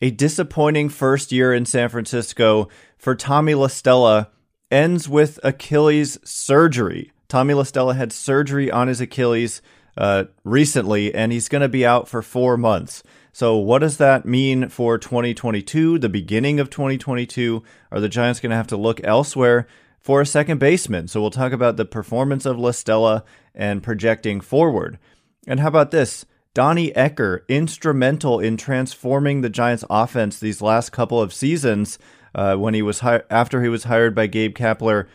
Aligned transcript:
A 0.00 0.10
disappointing 0.10 0.88
first 0.88 1.30
year 1.30 1.54
in 1.54 1.66
San 1.66 1.88
Francisco 1.88 2.68
for 2.98 3.14
Tommy 3.14 3.54
La 3.54 3.68
Stella 3.68 4.30
ends 4.70 5.08
with 5.08 5.38
Achilles 5.44 6.18
surgery. 6.24 7.12
Tommy 7.28 7.54
La 7.54 7.62
Stella 7.62 7.94
had 7.94 8.12
surgery 8.12 8.70
on 8.70 8.88
his 8.88 9.00
Achilles 9.00 9.62
uh, 9.96 10.24
recently, 10.42 11.14
and 11.14 11.30
he's 11.30 11.48
going 11.48 11.62
to 11.62 11.68
be 11.68 11.86
out 11.86 12.08
for 12.08 12.22
four 12.22 12.56
months. 12.56 13.04
So, 13.32 13.56
what 13.56 13.80
does 13.80 13.96
that 13.98 14.26
mean 14.26 14.68
for 14.68 14.98
2022, 14.98 15.98
the 15.98 16.08
beginning 16.08 16.58
of 16.58 16.70
2022? 16.70 17.62
Are 17.92 18.00
the 18.00 18.08
Giants 18.08 18.40
going 18.40 18.50
to 18.50 18.56
have 18.56 18.66
to 18.68 18.76
look 18.76 19.00
elsewhere 19.04 19.66
for 20.00 20.20
a 20.20 20.26
second 20.26 20.58
baseman? 20.58 21.06
So, 21.06 21.20
we'll 21.20 21.30
talk 21.30 21.52
about 21.52 21.76
the 21.76 21.84
performance 21.84 22.46
of 22.46 22.58
La 22.58 22.72
Stella 22.72 23.24
and 23.54 23.82
projecting 23.82 24.40
forward. 24.40 24.98
And 25.46 25.60
how 25.60 25.68
about 25.68 25.92
this? 25.92 26.26
Donnie 26.54 26.92
Ecker, 26.92 27.40
instrumental 27.48 28.38
in 28.38 28.56
transforming 28.56 29.40
the 29.40 29.50
Giants' 29.50 29.84
offense 29.90 30.38
these 30.38 30.62
last 30.62 30.90
couple 30.90 31.20
of 31.20 31.34
seasons. 31.34 31.98
Uh, 32.32 32.56
when 32.56 32.74
he 32.74 32.82
was 32.82 33.00
hi- 33.00 33.22
after 33.28 33.62
he 33.62 33.68
was 33.68 33.84
hired 33.84 34.14
by 34.14 34.28
Gabe 34.28 34.56
Kapler 34.56 35.06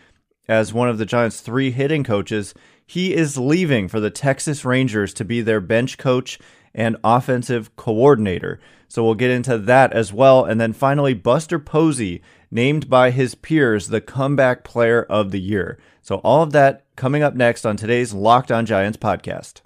as 0.48 0.72
one 0.72 0.88
of 0.88 0.98
the 0.98 1.06
Giants' 1.06 1.40
three 1.40 1.70
hitting 1.70 2.04
coaches, 2.04 2.54
he 2.86 3.14
is 3.14 3.38
leaving 3.38 3.88
for 3.88 4.00
the 4.00 4.10
Texas 4.10 4.64
Rangers 4.64 5.14
to 5.14 5.24
be 5.24 5.40
their 5.40 5.60
bench 5.60 5.96
coach 5.96 6.38
and 6.74 6.96
offensive 7.02 7.74
coordinator. 7.76 8.60
So 8.88 9.04
we'll 9.04 9.14
get 9.14 9.30
into 9.30 9.56
that 9.58 9.92
as 9.92 10.12
well. 10.12 10.44
And 10.44 10.60
then 10.60 10.72
finally, 10.72 11.14
Buster 11.14 11.58
Posey, 11.58 12.22
named 12.50 12.90
by 12.90 13.10
his 13.10 13.34
peers 13.34 13.88
the 13.88 14.00
comeback 14.00 14.64
player 14.64 15.04
of 15.04 15.30
the 15.30 15.40
year. 15.40 15.78
So 16.02 16.16
all 16.16 16.42
of 16.42 16.52
that 16.52 16.84
coming 16.96 17.22
up 17.22 17.34
next 17.34 17.64
on 17.64 17.76
today's 17.76 18.12
Locked 18.12 18.50
On 18.50 18.66
Giants 18.66 18.98
podcast. 18.98 19.60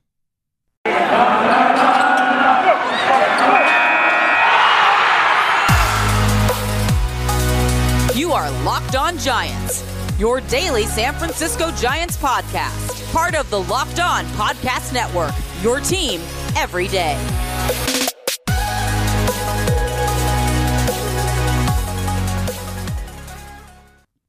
On 9.15 9.21
Giants, 9.21 10.19
your 10.19 10.41
daily 10.41 10.87
San 10.87 11.15
Francisco 11.15 11.71
Giants 11.73 12.17
podcast, 12.17 13.13
part 13.13 13.37
of 13.37 13.49
the 13.49 13.63
Locked 13.63 14.01
On 14.01 14.25
Podcast 14.25 14.93
Network, 14.93 15.31
your 15.63 15.79
team 15.79 16.21
every 16.57 16.89
day. 16.89 17.15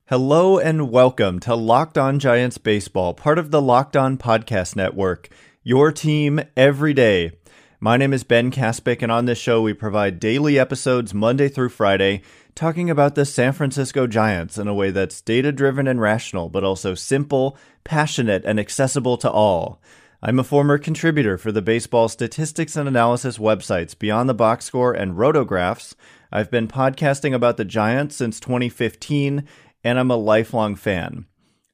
Hello 0.06 0.60
and 0.60 0.92
welcome 0.92 1.40
to 1.40 1.56
Locked 1.56 1.98
On 1.98 2.20
Giants 2.20 2.60
Baseball, 2.60 3.16
part 3.16 3.40
of 3.40 3.50
the 3.50 3.62
Locked 3.62 3.98
On 3.98 4.20
Podcast 4.20 4.76
Network, 4.76 5.30
your 5.64 5.92
team 5.92 6.40
every 6.56 6.94
day. 6.94 7.32
My 7.82 7.98
name 7.98 8.14
is 8.14 8.24
Ben 8.24 8.52
Kaspick, 8.52 9.02
and 9.02 9.12
on 9.12 9.26
this 9.26 9.38
show, 9.38 9.62
we 9.62 9.74
provide 9.74 10.18
daily 10.18 10.58
episodes 10.58 11.14
Monday 11.14 11.50
through 11.50 11.70
Friday 11.70 12.22
talking 12.56 12.90
about 12.90 13.16
the 13.16 13.26
San 13.26 13.52
Francisco 13.52 14.08
Giants 14.08 14.58
in 14.58 14.70
a 14.70 14.74
way 14.74 14.92
that's 14.92 15.20
data 15.20 15.52
driven 15.52 15.86
and 15.86 16.00
rational, 16.00 16.48
but 16.48 16.64
also 16.64 16.96
simple, 16.96 17.58
passionate, 17.84 18.46
and 18.46 18.62
accessible 18.62 19.18
to 19.18 19.30
all. 19.30 19.82
I'm 20.24 20.40
a 20.40 20.44
former 20.46 20.78
contributor 20.78 21.38
for 21.38 21.52
the 21.52 21.62
baseball 21.62 22.08
statistics 22.08 22.78
and 22.78 22.88
analysis 22.88 23.38
websites 23.38 23.98
Beyond 23.98 24.30
the 24.30 24.34
Box 24.34 24.64
Score 24.64 24.94
and 24.94 25.18
Rotographs. 25.18 25.96
I've 26.32 26.50
been 26.50 26.70
podcasting 26.70 27.34
about 27.34 27.58
the 27.58 27.66
Giants 27.66 28.16
since 28.16 28.40
2015, 28.40 29.46
and 29.84 30.00
I'm 30.00 30.12
a 30.12 30.16
lifelong 30.16 30.78
fan. 30.78 31.26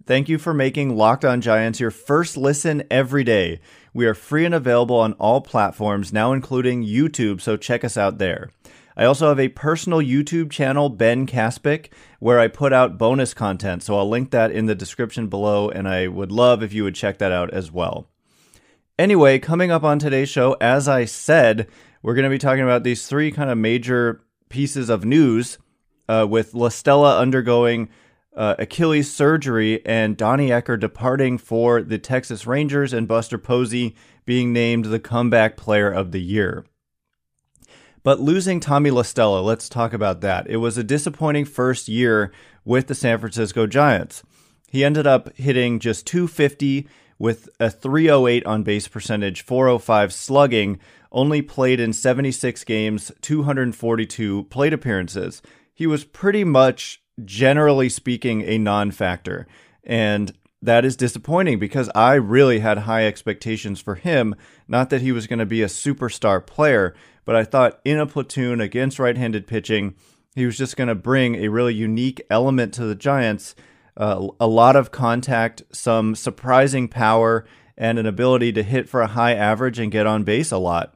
Thank 0.07 0.29
you 0.29 0.39
for 0.39 0.53
making 0.53 0.97
Locked 0.97 1.23
On 1.23 1.41
Giants 1.41 1.79
your 1.79 1.91
first 1.91 2.35
listen 2.35 2.83
every 2.89 3.23
day. 3.23 3.61
We 3.93 4.05
are 4.05 4.13
free 4.13 4.45
and 4.45 4.55
available 4.55 4.97
on 4.97 5.13
all 5.13 5.41
platforms, 5.41 6.13
now 6.13 6.31
including 6.31 6.85
YouTube, 6.85 7.41
so 7.41 7.57
check 7.57 7.83
us 7.83 7.97
out 7.97 8.19
there. 8.19 8.49
I 8.95 9.03
also 9.03 9.27
have 9.29 9.39
a 9.39 9.49
personal 9.49 9.99
YouTube 9.99 10.49
channel, 10.49 10.87
Ben 10.89 11.27
Kaspick, 11.27 11.87
where 12.19 12.39
I 12.39 12.47
put 12.47 12.71
out 12.71 12.97
bonus 12.97 13.33
content, 13.33 13.83
so 13.83 13.97
I'll 13.97 14.07
link 14.07 14.31
that 14.31 14.51
in 14.51 14.65
the 14.65 14.75
description 14.75 15.27
below, 15.27 15.69
and 15.69 15.87
I 15.87 16.07
would 16.07 16.31
love 16.31 16.63
if 16.63 16.71
you 16.71 16.83
would 16.83 16.95
check 16.95 17.17
that 17.17 17.31
out 17.33 17.53
as 17.53 17.71
well. 17.71 18.07
Anyway, 18.97 19.39
coming 19.39 19.71
up 19.71 19.83
on 19.83 19.99
today's 19.99 20.29
show, 20.29 20.55
as 20.61 20.87
I 20.87 21.05
said, 21.05 21.67
we're 22.01 22.15
going 22.15 22.23
to 22.23 22.29
be 22.29 22.37
talking 22.37 22.63
about 22.63 22.83
these 22.83 23.07
three 23.07 23.31
kind 23.31 23.49
of 23.49 23.57
major 23.57 24.21
pieces 24.47 24.89
of 24.89 25.03
news 25.03 25.57
uh, 26.07 26.25
with 26.29 26.53
La 26.53 26.69
Stella 26.69 27.19
undergoing 27.19 27.89
uh, 28.35 28.55
Achilles 28.57 29.13
surgery 29.13 29.85
and 29.85 30.17
Donnie 30.17 30.49
Ecker 30.49 30.79
departing 30.79 31.37
for 31.37 31.81
the 31.81 31.97
Texas 31.97 32.47
Rangers 32.47 32.93
and 32.93 33.07
Buster 33.07 33.37
Posey 33.37 33.95
being 34.25 34.53
named 34.53 34.85
the 34.85 34.99
comeback 34.99 35.57
player 35.57 35.91
of 35.91 36.11
the 36.11 36.21
year. 36.21 36.65
But 38.03 38.19
losing 38.19 38.59
Tommy 38.59 38.89
La 38.89 39.03
Stella, 39.03 39.41
let's 39.41 39.69
talk 39.69 39.93
about 39.93 40.21
that. 40.21 40.49
It 40.49 40.57
was 40.57 40.77
a 40.77 40.83
disappointing 40.83 41.45
first 41.45 41.87
year 41.87 42.31
with 42.65 42.87
the 42.87 42.95
San 42.95 43.19
Francisco 43.19 43.67
Giants. 43.67 44.23
He 44.69 44.83
ended 44.83 45.05
up 45.05 45.35
hitting 45.35 45.79
just 45.79 46.07
250 46.07 46.87
with 47.19 47.49
a 47.59 47.69
308 47.69 48.45
on 48.45 48.63
base 48.63 48.87
percentage, 48.87 49.43
405 49.43 50.11
slugging, 50.11 50.79
only 51.11 51.41
played 51.41 51.79
in 51.79 51.93
76 51.93 52.63
games, 52.63 53.11
242 53.21 54.45
plate 54.45 54.73
appearances. 54.73 55.41
He 55.73 55.85
was 55.85 56.03
pretty 56.03 56.43
much, 56.43 57.03
generally 57.25 57.89
speaking, 57.89 58.41
a 58.43 58.57
non 58.57 58.91
factor. 58.91 59.47
And 59.83 60.33
that 60.61 60.85
is 60.85 60.95
disappointing 60.95 61.59
because 61.59 61.89
I 61.95 62.15
really 62.15 62.59
had 62.59 62.79
high 62.79 63.05
expectations 63.07 63.81
for 63.81 63.95
him. 63.95 64.35
Not 64.67 64.89
that 64.91 65.01
he 65.01 65.11
was 65.11 65.27
going 65.27 65.39
to 65.39 65.45
be 65.45 65.63
a 65.63 65.67
superstar 65.67 66.45
player, 66.45 66.93
but 67.25 67.35
I 67.35 67.43
thought 67.43 67.79
in 67.83 67.99
a 67.99 68.05
platoon 68.05 68.61
against 68.61 68.99
right 68.99 69.17
handed 69.17 69.47
pitching, 69.47 69.95
he 70.35 70.45
was 70.45 70.57
just 70.57 70.77
going 70.77 70.87
to 70.87 70.95
bring 70.95 71.35
a 71.35 71.49
really 71.49 71.73
unique 71.73 72.21
element 72.29 72.73
to 72.75 72.85
the 72.85 72.95
Giants 72.95 73.55
uh, 73.97 74.27
a 74.39 74.47
lot 74.47 74.75
of 74.75 74.91
contact, 74.91 75.63
some 75.71 76.15
surprising 76.15 76.87
power, 76.87 77.45
and 77.77 77.99
an 77.99 78.05
ability 78.05 78.53
to 78.53 78.63
hit 78.63 78.87
for 78.87 79.01
a 79.01 79.07
high 79.07 79.33
average 79.33 79.79
and 79.79 79.91
get 79.91 80.07
on 80.07 80.23
base 80.23 80.51
a 80.51 80.57
lot. 80.57 80.95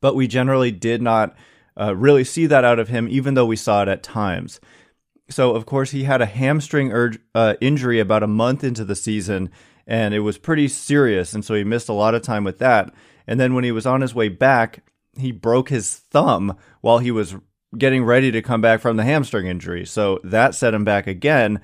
But 0.00 0.14
we 0.14 0.28
generally 0.28 0.70
did 0.70 1.02
not 1.02 1.36
uh, 1.78 1.96
really 1.96 2.24
see 2.24 2.46
that 2.46 2.64
out 2.64 2.78
of 2.78 2.88
him, 2.88 3.08
even 3.10 3.34
though 3.34 3.46
we 3.46 3.56
saw 3.56 3.82
it 3.82 3.88
at 3.88 4.02
times. 4.02 4.60
So, 5.30 5.54
of 5.54 5.66
course, 5.66 5.90
he 5.90 6.04
had 6.04 6.22
a 6.22 6.26
hamstring 6.26 6.92
uh, 7.34 7.54
injury 7.60 8.00
about 8.00 8.22
a 8.22 8.28
month 8.28 8.64
into 8.64 8.84
the 8.84 8.96
season, 8.96 9.50
and 9.86 10.14
it 10.14 10.20
was 10.20 10.38
pretty 10.38 10.68
serious. 10.68 11.34
And 11.34 11.44
so 11.44 11.54
he 11.54 11.64
missed 11.64 11.88
a 11.88 11.94
lot 11.94 12.14
of 12.14 12.22
time 12.22 12.44
with 12.44 12.58
that. 12.58 12.92
And 13.26 13.38
then 13.38 13.54
when 13.54 13.64
he 13.64 13.72
was 13.72 13.86
on 13.86 14.00
his 14.00 14.14
way 14.14 14.28
back, 14.28 14.82
he 15.18 15.32
broke 15.32 15.68
his 15.68 15.94
thumb 15.96 16.56
while 16.80 16.98
he 16.98 17.10
was 17.10 17.36
getting 17.76 18.04
ready 18.04 18.30
to 18.30 18.40
come 18.40 18.60
back 18.60 18.80
from 18.80 18.96
the 18.96 19.04
hamstring 19.04 19.46
injury. 19.46 19.84
So 19.84 20.20
that 20.24 20.54
set 20.54 20.74
him 20.74 20.84
back 20.84 21.06
again. 21.06 21.60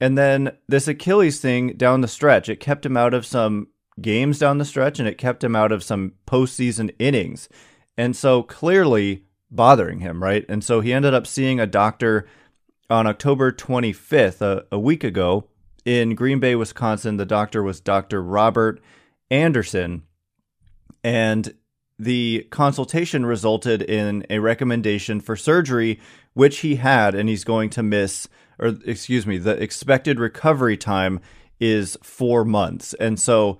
And 0.00 0.16
then 0.16 0.56
this 0.68 0.88
Achilles 0.88 1.40
thing 1.40 1.76
down 1.76 2.00
the 2.00 2.08
stretch, 2.08 2.48
it 2.48 2.60
kept 2.60 2.86
him 2.86 2.96
out 2.96 3.14
of 3.14 3.26
some 3.26 3.68
games 4.00 4.38
down 4.38 4.58
the 4.58 4.64
stretch 4.64 4.98
and 4.98 5.08
it 5.08 5.18
kept 5.18 5.42
him 5.42 5.56
out 5.56 5.72
of 5.72 5.82
some 5.82 6.12
postseason 6.26 6.94
innings. 6.98 7.48
And 7.96 8.14
so 8.16 8.42
clearly 8.42 9.24
bothering 9.50 10.00
him, 10.00 10.22
right? 10.22 10.44
And 10.48 10.62
so 10.62 10.80
he 10.80 10.92
ended 10.92 11.14
up 11.14 11.26
seeing 11.26 11.60
a 11.60 11.66
doctor 11.66 12.26
on 12.88 13.06
October 13.06 13.52
25th, 13.52 14.40
a, 14.40 14.64
a 14.70 14.78
week 14.78 15.04
ago, 15.04 15.48
in 15.84 16.14
Green 16.14 16.40
Bay, 16.40 16.54
Wisconsin. 16.54 17.16
The 17.16 17.24
doctor 17.24 17.62
was 17.62 17.80
Dr. 17.80 18.22
Robert 18.22 18.82
Anderson. 19.30 20.02
And 21.04 21.54
the 21.98 22.46
consultation 22.50 23.24
resulted 23.24 23.82
in 23.82 24.26
a 24.28 24.38
recommendation 24.38 25.20
for 25.20 25.36
surgery, 25.36 26.00
which 26.34 26.58
he 26.58 26.76
had, 26.76 27.14
and 27.14 27.28
he's 27.28 27.44
going 27.44 27.70
to 27.70 27.82
miss, 27.82 28.28
or 28.58 28.74
excuse 28.84 29.26
me, 29.26 29.38
the 29.38 29.60
expected 29.62 30.18
recovery 30.18 30.76
time 30.76 31.20
is 31.58 31.96
four 32.02 32.44
months. 32.44 32.92
And 32.94 33.18
so 33.18 33.58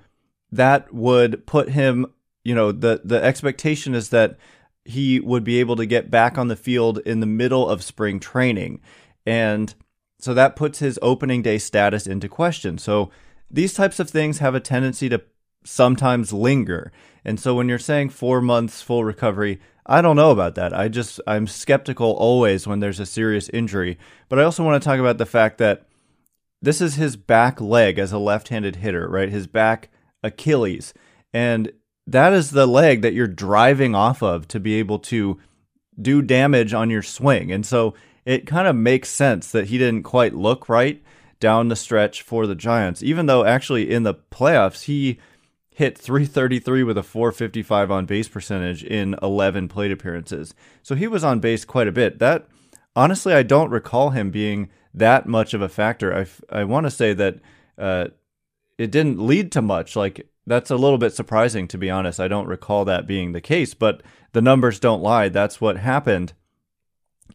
that 0.53 0.93
would 0.93 1.47
put 1.47 1.71
him, 1.71 2.07
you 2.45 2.55
know, 2.55 2.73
the, 2.73 3.01
the 3.05 3.23
expectation 3.23 3.95
is 3.95 4.11
that 4.11 4.37
he 4.85 5.19
would 5.19 5.45
be 5.45 5.59
able 5.61 5.77
to 5.77 5.87
get 5.87 6.11
back 6.11 6.39
on 6.39 6.49
the 6.49 6.57
field 6.57 6.99
in 6.99 7.21
the 7.21 7.27
middle 7.27 7.69
of 7.69 7.83
spring 7.83 8.21
training. 8.21 8.81
And 9.27 9.75
so 10.19 10.33
that 10.35 10.57
puts 10.57 10.79
his 10.79 10.99
opening 11.03 11.43
day 11.43 11.59
status 11.59 12.07
into 12.07 12.29
question. 12.29 12.79
So 12.79 13.11
these 13.51 13.75
types 13.75 14.01
of 14.01 14.09
things 14.09 14.39
have 14.39 14.55
a 14.55 14.61
tendency 14.61 15.09
to 15.09 15.23
sometimes 15.65 16.33
linger. 16.33 16.93
And 17.25 17.39
so 17.41 17.55
when 17.55 17.69
you're 17.69 17.79
saying 17.79 18.11
four 18.11 18.41
months 18.41 18.83
full 18.83 19.05
recovery, 19.05 19.61
I 19.85 20.01
don't 20.01 20.17
know 20.17 20.31
about 20.31 20.55
that. 20.55 20.73
I 20.73 20.89
just, 20.89 21.21
I'm 21.27 21.47
skeptical 21.47 22.13
always 22.13 22.67
when 22.67 22.81
there's 22.81 23.01
a 23.01 23.07
serious 23.07 23.49
injury. 23.51 23.99
But 24.29 24.39
I 24.39 24.43
also 24.43 24.65
want 24.65 24.81
to 24.83 24.87
talk 24.87 24.99
about 24.99 25.19
the 25.19 25.27
fact 25.27 25.59
that 25.59 25.87
this 26.63 26.81
is 26.81 26.95
his 26.95 27.17
back 27.17 27.61
leg 27.61 27.99
as 27.99 28.13
a 28.13 28.19
left 28.19 28.49
handed 28.49 28.77
hitter, 28.77 29.09
right? 29.09 29.29
His 29.29 29.47
back 29.47 29.91
Achilles. 30.23 30.95
And 31.33 31.73
that 32.07 32.33
is 32.33 32.51
the 32.51 32.67
leg 32.67 33.03
that 33.03 33.15
you're 33.15 33.27
driving 33.27 33.95
off 33.95 34.23
of 34.23 34.49
to 34.49 34.61
be 34.61 34.75
able 34.75 34.99
to 35.01 35.39
do 36.01 36.23
damage 36.23 36.73
on 36.73 36.91
your 36.91 37.03
swing. 37.03 37.53
And 37.53 37.65
so 37.65 37.95
it 38.27 38.47
kind 38.47 38.67
of 38.67 38.77
makes 38.77 39.09
sense 39.09 39.51
that 39.53 39.69
he 39.69 39.79
didn't 39.79 40.03
quite 40.03 40.35
look 40.35 40.69
right 40.69 41.03
down 41.39 41.69
the 41.69 41.77
stretch 41.77 42.23
for 42.23 42.47
the 42.47 42.55
Giants, 42.55 43.03
even 43.03 43.27
though 43.27 43.45
actually 43.45 43.91
in 43.91 44.03
the 44.03 44.15
playoffs, 44.15 44.85
he 44.85 45.19
hit 45.71 45.97
333 45.97 46.83
with 46.83 46.99
a 46.99 47.03
455 47.03 47.91
on 47.91 48.07
base 48.07 48.29
percentage 48.29 48.83
in 48.83 49.15
11 49.23 49.69
plate 49.69 49.93
appearances. 49.93 50.55
So 50.83 50.95
he 50.95 51.07
was 51.07 51.23
on 51.23 51.39
base 51.39 51.65
quite 51.65 51.87
a 51.87 51.93
bit. 51.93 52.19
That 52.19 52.49
honestly, 52.97 53.33
I 53.35 53.43
don't 53.43 53.71
recall 53.71 54.11
him 54.11 54.31
being 54.31 54.71
that 54.95 55.27
much 55.27 55.55
of 55.55 55.61
a 55.61 55.69
factor. 55.69 56.17
I, 56.17 56.61
I 56.61 56.65
want 56.65 56.85
to 56.85 56.91
say 56.91 57.13
that 57.13 57.37
uh, 57.79 58.07
it 58.79 58.91
didn't 58.91 59.25
lead 59.25 59.53
to 59.53 59.63
much. 59.63 59.95
Like 59.95 60.29
that's 60.47 60.71
a 60.71 60.77
little 60.77 60.99
bit 60.99 61.13
surprising 61.13 61.69
to 61.69 61.79
be 61.79 61.91
honest. 61.91 62.19
I 62.19 62.29
don't 62.29 62.49
recall 62.49 62.87
that 62.87 63.07
being 63.07 63.33
the 63.33 63.41
case, 63.43 63.75
but 63.75 64.03
the 64.33 64.41
numbers 64.41 64.81
don't 64.81 65.03
lie. 65.03 65.29
That's 65.29 65.61
what 65.61 65.77
happened. 65.77 66.33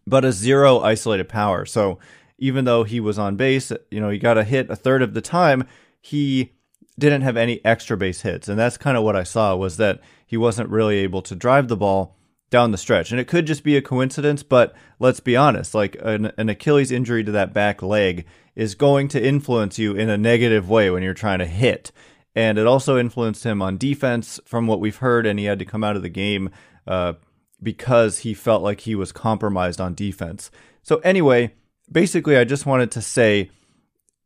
But 0.08 0.26
a 0.26 0.32
zero 0.32 0.80
isolated 0.80 1.30
power. 1.30 1.66
So 1.66 2.00
even 2.38 2.66
though 2.66 2.84
he 2.84 3.00
was 3.00 3.20
on 3.20 3.36
base, 3.36 3.72
you 3.92 4.00
know, 4.00 4.10
he 4.10 4.18
got 4.18 4.38
a 4.38 4.44
hit 4.44 4.70
a 4.70 4.76
third 4.76 5.02
of 5.02 5.14
the 5.14 5.22
time, 5.22 5.68
he 6.02 6.54
didn't 6.98 7.22
have 7.22 7.38
any 7.38 7.64
extra 7.64 7.96
base 7.96 8.22
hits. 8.22 8.48
And 8.48 8.60
that's 8.60 8.78
kind 8.78 8.98
of 8.98 9.04
what 9.04 9.16
I 9.16 9.24
saw 9.24 9.56
was 9.56 9.78
that 9.78 10.02
he 10.26 10.38
wasn't 10.38 10.70
really 10.70 10.98
able 10.98 11.22
to 11.24 11.36
drive 11.36 11.68
the 11.68 11.78
ball 11.78 12.18
down 12.50 12.72
the 12.72 12.78
stretch. 12.78 13.12
And 13.12 13.20
it 13.20 13.28
could 13.28 13.48
just 13.48 13.64
be 13.64 13.78
a 13.78 13.82
coincidence, 13.82 14.44
but 14.44 14.76
let's 15.00 15.20
be 15.20 15.38
honest, 15.38 15.74
like 15.74 15.96
an, 16.02 16.32
an, 16.38 16.50
Achilles 16.50 16.92
injury 16.92 17.24
to 17.24 17.32
that 17.32 17.54
back 17.54 17.82
leg 17.82 18.26
is 18.56 18.76
going 18.76 19.08
to 19.08 19.26
influence 19.26 19.80
you 19.80 19.96
in 19.96 20.10
a 20.10 20.18
negative 20.18 20.70
way 20.70 20.90
when 20.90 21.02
you're 21.02 21.14
trying 21.14 21.40
to 21.40 21.46
hit. 21.46 21.92
And 22.36 22.58
it 22.58 22.68
also 22.68 22.98
influenced 22.98 23.46
him 23.46 23.62
on 23.62 23.78
defense 23.78 24.40
from 24.46 24.68
what 24.68 24.80
we've 24.80 24.98
heard, 24.98 25.26
and 25.26 25.40
he 25.40 25.46
had 25.46 25.60
to 25.60 25.66
come 25.66 25.84
out 25.84 25.96
of 25.96 26.02
the 26.02 26.10
game 26.10 26.50
uh, 26.88 27.14
because 27.62 28.20
he 28.20 28.34
felt 28.34 28.64
like 28.64 28.82
he 28.82 28.96
was 28.96 29.12
compromised 29.12 29.80
on 29.80 29.94
defense. 29.94 30.52
So, 30.84 30.98
anyway, 30.98 31.54
basically, 31.92 32.38
I 32.38 32.44
just 32.44 32.66
wanted 32.66 32.92
to 32.92 33.02
say 33.02 33.50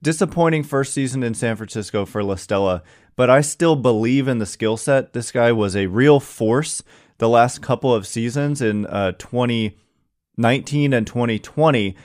disappointing 0.02 0.64
first 0.64 0.94
season 0.94 1.24
in 1.24 1.34
San 1.34 1.56
Francisco 1.56 2.06
for 2.06 2.24
La 2.24 2.36
Stella, 2.36 2.84
but 3.16 3.30
I 3.30 3.42
still 3.42 3.76
believe 3.76 4.28
in 4.28 4.40
the 4.40 4.46
skill 4.46 4.78
set. 4.78 5.14
This 5.14 5.32
guy 5.32 5.52
was 5.52 5.76
a 5.76 5.88
real 5.88 6.20
force 6.20 6.84
the 7.18 7.30
last 7.30 7.62
couple 7.62 7.94
of 7.94 8.06
seasons 8.06 8.62
in 8.62 8.86
uh, 8.88 9.14
2019 9.14 10.94
and 10.94 11.08
2020. 11.08 11.96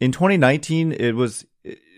In 0.00 0.12
2019, 0.12 0.92
it 0.92 1.14
was 1.14 1.46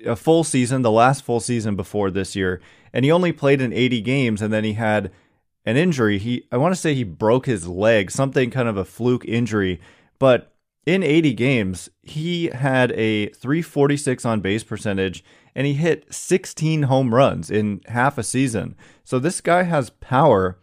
a 0.05 0.17
full 0.17 0.45
season, 0.45 0.83
the 0.83 0.91
last 0.91 1.25
full 1.25 1.41
season 1.41 1.77
before 1.77 2.11
this 2.11 2.35
year, 2.37 2.61
and 2.93 3.05
he 3.05 3.11
only 3.11 3.33
played 3.33 3.61
in 3.61 3.73
80 3.73 4.01
games, 4.01 4.43
and 4.43 4.53
then 4.53 4.65
he 4.65 4.75
had 4.75 5.11
an 5.69 5.77
injury. 5.77 6.17
He, 6.17 6.45
I 6.51 6.57
want 6.57 6.75
to 6.75 6.81
say 6.81 6.95
he 6.95 7.05
broke 7.05 7.45
his 7.45 7.69
leg, 7.69 8.11
something 8.11 8.51
kind 8.51 8.69
of 8.69 8.79
a 8.79 8.87
fluke 8.87 9.27
injury, 9.27 9.83
but 10.19 10.55
in 10.87 11.03
80 11.03 11.35
games, 11.35 11.91
he 12.03 12.47
had 12.47 12.93
a 12.93 13.27
346 13.29 14.25
on 14.25 14.41
base 14.41 14.65
percentage 14.65 15.23
and 15.55 15.67
he 15.67 15.75
hit 15.75 16.07
16 16.13 16.85
home 16.85 17.15
runs 17.15 17.51
in 17.51 17.83
half 17.89 18.17
a 18.17 18.23
season. 18.23 18.77
So 19.05 19.19
this 19.19 19.43
guy 19.43 19.65
has 19.65 19.91
power 19.91 20.59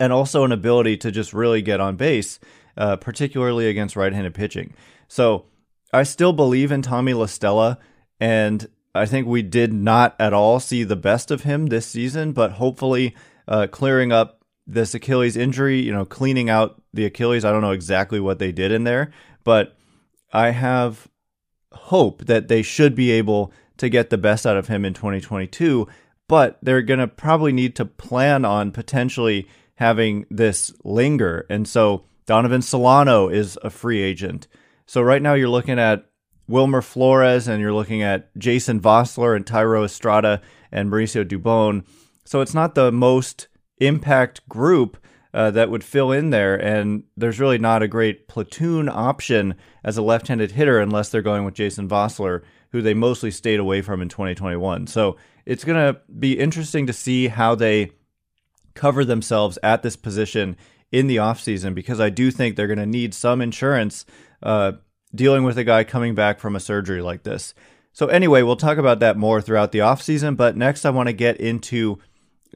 and 0.00 0.14
also 0.14 0.44
an 0.44 0.52
ability 0.52 0.96
to 0.98 1.10
just 1.10 1.34
really 1.34 1.60
get 1.60 1.80
on 1.80 1.96
base, 1.96 2.40
uh, 2.78 2.96
particularly 2.96 3.68
against 3.68 3.96
right 3.96 4.14
handed 4.14 4.32
pitching. 4.32 4.72
So 5.08 5.44
I 5.92 6.04
still 6.04 6.32
believe 6.32 6.72
in 6.72 6.80
Tommy 6.80 7.12
La 7.12 7.26
Stella, 7.26 7.78
and 8.18 8.66
I 8.94 9.04
think 9.04 9.26
we 9.26 9.42
did 9.42 9.74
not 9.74 10.16
at 10.18 10.32
all 10.32 10.58
see 10.58 10.84
the 10.84 10.96
best 10.96 11.30
of 11.30 11.42
him 11.42 11.66
this 11.66 11.84
season, 11.84 12.32
but 12.32 12.52
hopefully 12.52 13.14
uh, 13.48 13.66
clearing 13.70 14.12
up 14.12 14.40
this 14.66 14.94
Achilles 14.94 15.36
injury, 15.36 15.80
you 15.80 15.92
know, 15.92 16.04
cleaning 16.04 16.50
out 16.50 16.82
the 16.92 17.04
Achilles. 17.04 17.44
I 17.44 17.52
don't 17.52 17.62
know 17.62 17.70
exactly 17.70 18.18
what 18.20 18.38
they 18.38 18.52
did 18.52 18.72
in 18.72 18.84
there, 18.84 19.12
but 19.44 19.76
I 20.32 20.50
have 20.50 21.08
hope 21.72 22.24
that 22.24 22.48
they 22.48 22.62
should 22.62 22.94
be 22.94 23.10
able 23.12 23.52
to 23.76 23.88
get 23.88 24.10
the 24.10 24.18
best 24.18 24.46
out 24.46 24.56
of 24.56 24.68
him 24.68 24.84
in 24.84 24.94
2022. 24.94 25.86
But 26.28 26.58
they're 26.60 26.82
going 26.82 26.98
to 26.98 27.06
probably 27.06 27.52
need 27.52 27.76
to 27.76 27.84
plan 27.84 28.44
on 28.44 28.72
potentially 28.72 29.46
having 29.76 30.26
this 30.30 30.72
linger. 30.82 31.46
And 31.48 31.68
so 31.68 32.04
Donovan 32.26 32.62
Solano 32.62 33.28
is 33.28 33.56
a 33.62 33.70
free 33.70 34.02
agent. 34.02 34.48
So 34.86 35.00
right 35.00 35.22
now 35.22 35.34
you're 35.34 35.48
looking 35.48 35.78
at 35.78 36.06
Wilmer 36.48 36.82
Flores 36.82 37.46
and 37.46 37.60
you're 37.60 37.72
looking 37.72 38.02
at 38.02 38.36
Jason 38.36 38.80
Vosler 38.80 39.36
and 39.36 39.44
Thairo 39.44 39.84
Estrada 39.84 40.40
and 40.72 40.90
Mauricio 40.90 41.24
Dubon. 41.24 41.84
So 42.26 42.40
it's 42.40 42.54
not 42.54 42.74
the 42.74 42.92
most 42.92 43.48
impact 43.78 44.46
group 44.48 44.98
uh, 45.32 45.50
that 45.50 45.70
would 45.70 45.84
fill 45.84 46.12
in 46.12 46.30
there. 46.30 46.56
And 46.56 47.04
there's 47.16 47.38
really 47.38 47.58
not 47.58 47.82
a 47.82 47.88
great 47.88 48.26
platoon 48.26 48.88
option 48.88 49.54
as 49.84 49.96
a 49.96 50.02
left 50.02 50.28
handed 50.28 50.52
hitter 50.52 50.80
unless 50.80 51.08
they're 51.08 51.22
going 51.22 51.44
with 51.44 51.54
Jason 51.54 51.88
Vosler, 51.88 52.42
who 52.72 52.82
they 52.82 52.94
mostly 52.94 53.30
stayed 53.30 53.60
away 53.60 53.82
from 53.82 54.02
in 54.02 54.08
2021. 54.08 54.86
So 54.86 55.16
it's 55.44 55.64
going 55.64 55.76
to 55.76 56.00
be 56.18 56.38
interesting 56.38 56.86
to 56.86 56.92
see 56.92 57.28
how 57.28 57.54
they 57.54 57.92
cover 58.74 59.04
themselves 59.04 59.58
at 59.62 59.82
this 59.82 59.96
position 59.96 60.56
in 60.90 61.06
the 61.06 61.16
offseason 61.16 61.74
because 61.74 62.00
I 62.00 62.10
do 62.10 62.30
think 62.30 62.56
they're 62.56 62.66
going 62.66 62.78
to 62.78 62.86
need 62.86 63.12
some 63.12 63.40
insurance 63.40 64.06
uh, 64.42 64.72
dealing 65.14 65.44
with 65.44 65.58
a 65.58 65.64
guy 65.64 65.84
coming 65.84 66.14
back 66.14 66.40
from 66.40 66.56
a 66.56 66.60
surgery 66.60 67.02
like 67.02 67.22
this. 67.22 67.54
So, 67.92 68.08
anyway, 68.08 68.42
we'll 68.42 68.56
talk 68.56 68.78
about 68.78 69.00
that 69.00 69.16
more 69.16 69.40
throughout 69.40 69.72
the 69.72 69.78
offseason. 69.78 70.36
But 70.36 70.56
next, 70.56 70.84
I 70.84 70.90
want 70.90 71.08
to 71.08 71.14
get 71.14 71.38
into 71.38 71.98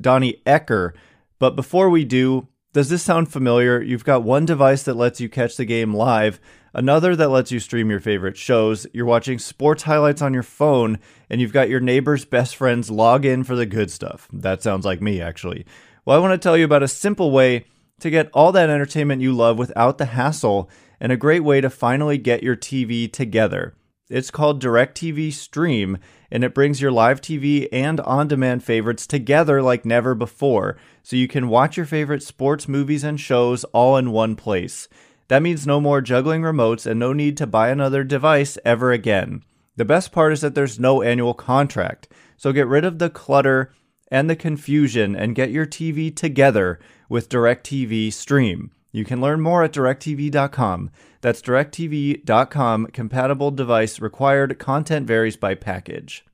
Donnie 0.01 0.43
Ecker. 0.47 0.93
But 1.39 1.57
before 1.57 1.89
we 1.89 2.05
do, 2.05 2.49
does 2.73 2.89
this 2.89 3.03
sound 3.03 3.33
familiar? 3.33 3.81
You've 3.81 4.05
got 4.05 4.23
one 4.23 4.45
device 4.45 4.85
that 4.85 4.95
lets 4.95 5.21
you 5.21 5.29
catch 5.29 5.57
the 5.57 5.65
game 5.65 5.93
live, 5.93 6.41
another 6.73 7.17
that 7.17 7.31
lets 7.31 7.51
you 7.51 7.59
stream 7.59 7.91
your 7.91 7.99
favorite 7.99 8.37
shows. 8.37 8.87
You're 8.93 9.07
watching 9.07 9.39
sports 9.39 9.83
highlights 9.83 10.23
on 10.23 10.35
your 10.35 10.45
phone, 10.45 10.99
and 11.29 11.41
you've 11.41 11.53
got 11.53 11.69
your 11.69 11.81
neighbor's 11.81 12.25
best 12.25 12.55
friends 12.55 12.91
log 12.91 13.25
in 13.25 13.43
for 13.43 13.57
the 13.57 13.67
good 13.67 13.91
stuff. 13.91 14.29
That 14.33 14.63
sounds 14.63 14.85
like 14.85 15.03
me, 15.03 15.21
actually. 15.21 15.67
Well, 16.05 16.17
I 16.17 16.21
want 16.21 16.33
to 16.33 16.39
tell 16.39 16.57
you 16.57 16.65
about 16.65 16.85
a 16.85 16.89
simple 16.89 17.33
way 17.33 17.65
to 17.99 18.11
get 18.11 18.31
all 18.33 18.53
that 18.53 18.71
entertainment 18.71 19.21
you 19.21 19.33
love 19.33 19.59
without 19.59 19.99
the 19.99 20.07
hassle, 20.07 20.71
and 21.01 21.11
a 21.11 21.17
great 21.17 21.43
way 21.43 21.61
to 21.61 21.71
finally 21.71 22.19
get 22.19 22.43
your 22.43 22.57
TV 22.57 23.13
together. 23.13 23.75
It's 24.09 24.31
called 24.31 24.63
DirecTV 24.63 25.33
Stream, 25.33 25.99
and 26.31 26.45
it 26.45 26.55
brings 26.55 26.81
your 26.81 26.93
live 26.93 27.21
TV 27.21 27.69
and 27.73 28.01
on 28.01 28.29
demand 28.29 28.63
favorites 28.65 29.07
together 29.07 29.63
like 29.63 29.85
never 29.85 30.15
before, 30.15 30.77
so 31.03 31.17
you 31.17 31.29
can 31.29 31.49
watch 31.49 31.77
your 31.77 31.87
favorite 31.87 32.23
sports, 32.23 32.69
movies, 32.69 33.05
and 33.05 33.21
shows 33.21 33.65
all 33.65 33.97
in 33.97 34.13
one 34.13 34.37
place. 34.37 34.89
That 35.29 35.43
means 35.43 35.67
no 35.67 35.81
more 35.81 36.01
juggling 36.01 36.43
remotes 36.43 36.87
and 36.87 36.99
no 36.99 37.13
need 37.13 37.37
to 37.37 37.47
buy 37.47 37.71
another 37.71 38.05
device 38.05 38.59
ever 38.65 38.93
again. 38.93 39.45
The 39.77 39.85
best 39.85 40.13
part 40.13 40.33
is 40.33 40.41
that 40.41 40.55
there's 40.55 40.81
no 40.81 41.03
annual 41.03 41.35
contract, 41.35 42.09
so 42.37 42.53
get 42.53 42.67
rid 42.67 42.85
of 42.85 42.99
the 42.99 43.11
clutter 43.11 43.73
and 44.11 44.29
the 44.29 44.37
confusion 44.37 45.15
and 45.15 45.37
get 45.37 45.51
your 45.51 45.67
TV 45.67 46.15
together 46.15 46.81
with 47.09 47.29
DirecTV 47.29 48.13
Stream. 48.13 48.73
You 48.93 49.05
can 49.05 49.21
learn 49.21 49.41
more 49.41 49.63
at 49.63 49.73
directv.com. 49.73 50.91
That's 51.21 51.43
directv.com. 51.43 52.87
Compatible 52.89 53.51
device 53.51 54.01
required. 54.01 54.59
Content 54.59 55.07
varies 55.07 55.37
by 55.37 55.55
package. 55.55 56.25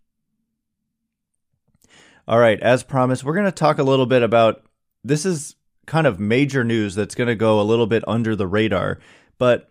All 2.28 2.38
right, 2.38 2.60
as 2.60 2.82
promised, 2.82 3.22
we're 3.22 3.34
going 3.34 3.44
to 3.46 3.52
talk 3.52 3.78
a 3.78 3.84
little 3.84 4.06
bit 4.06 4.22
about 4.22 4.64
this 5.04 5.24
is 5.24 5.54
kind 5.86 6.06
of 6.06 6.18
major 6.18 6.64
news 6.64 6.96
that's 6.96 7.14
going 7.14 7.28
to 7.28 7.36
go 7.36 7.60
a 7.60 7.62
little 7.62 7.86
bit 7.86 8.02
under 8.08 8.34
the 8.34 8.48
radar, 8.48 8.98
but 9.38 9.70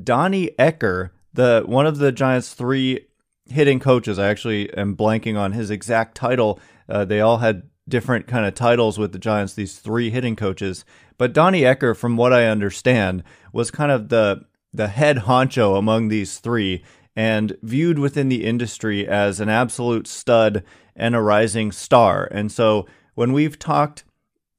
Donnie 0.00 0.50
Ecker, 0.58 1.10
the 1.32 1.64
one 1.66 1.86
of 1.86 1.98
the 1.98 2.12
Giants' 2.12 2.54
three 2.54 3.06
hitting 3.46 3.80
coaches, 3.80 4.18
I 4.18 4.28
actually 4.28 4.72
am 4.74 4.96
blanking 4.96 5.36
on 5.36 5.52
his 5.52 5.70
exact 5.70 6.14
title. 6.14 6.60
Uh, 6.88 7.04
they 7.04 7.20
all 7.20 7.38
had 7.38 7.68
different 7.88 8.26
kind 8.26 8.46
of 8.46 8.54
titles 8.54 8.98
with 8.98 9.12
the 9.12 9.18
Giants, 9.18 9.54
these 9.54 9.78
three 9.78 10.10
hitting 10.10 10.36
coaches. 10.36 10.84
But 11.18 11.32
Donnie 11.32 11.62
Ecker, 11.62 11.96
from 11.96 12.16
what 12.16 12.32
I 12.32 12.46
understand, 12.46 13.24
was 13.52 13.70
kind 13.70 13.92
of 13.92 14.08
the 14.08 14.44
the 14.72 14.88
head 14.88 15.16
honcho 15.18 15.78
among 15.78 16.08
these 16.08 16.38
three 16.38 16.84
and 17.16 17.56
viewed 17.62 17.98
within 17.98 18.28
the 18.28 18.44
industry 18.44 19.08
as 19.08 19.40
an 19.40 19.48
absolute 19.48 20.06
stud 20.06 20.62
and 20.94 21.16
a 21.16 21.20
rising 21.20 21.72
star. 21.72 22.28
And 22.30 22.52
so 22.52 22.86
when 23.14 23.32
we've 23.32 23.58
talked 23.58 24.04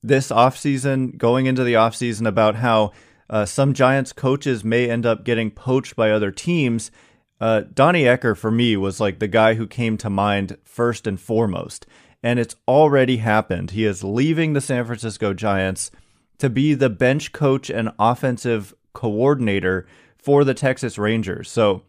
this 0.03 0.29
offseason, 0.29 1.17
going 1.17 1.45
into 1.45 1.63
the 1.63 1.75
offseason, 1.75 2.27
about 2.27 2.55
how 2.55 2.91
uh, 3.29 3.45
some 3.45 3.73
Giants 3.73 4.11
coaches 4.11 4.63
may 4.63 4.89
end 4.89 5.05
up 5.05 5.23
getting 5.23 5.51
poached 5.51 5.95
by 5.95 6.11
other 6.11 6.31
teams, 6.31 6.91
uh, 7.39 7.61
Donnie 7.73 8.03
Ecker 8.03 8.35
for 8.35 8.51
me 8.51 8.75
was 8.75 8.99
like 8.99 9.19
the 9.19 9.27
guy 9.27 9.53
who 9.53 9.67
came 9.67 9.97
to 9.97 10.09
mind 10.09 10.57
first 10.63 11.07
and 11.07 11.19
foremost. 11.19 11.85
And 12.21 12.39
it's 12.39 12.55
already 12.67 13.17
happened. 13.17 13.71
He 13.71 13.85
is 13.85 14.03
leaving 14.03 14.51
the 14.51 14.59
San 14.59 14.85
Francisco 14.85 15.33
Giants 15.33 15.91
to 16.39 16.49
be 16.49 16.73
the 16.73 16.89
bench 16.89 17.31
coach 17.31 17.69
and 17.69 17.91
offensive 17.99 18.73
coordinator 18.93 19.87
for 20.17 20.43
the 20.43 20.53
Texas 20.53 20.97
Rangers. 20.97 21.49
So 21.49 21.83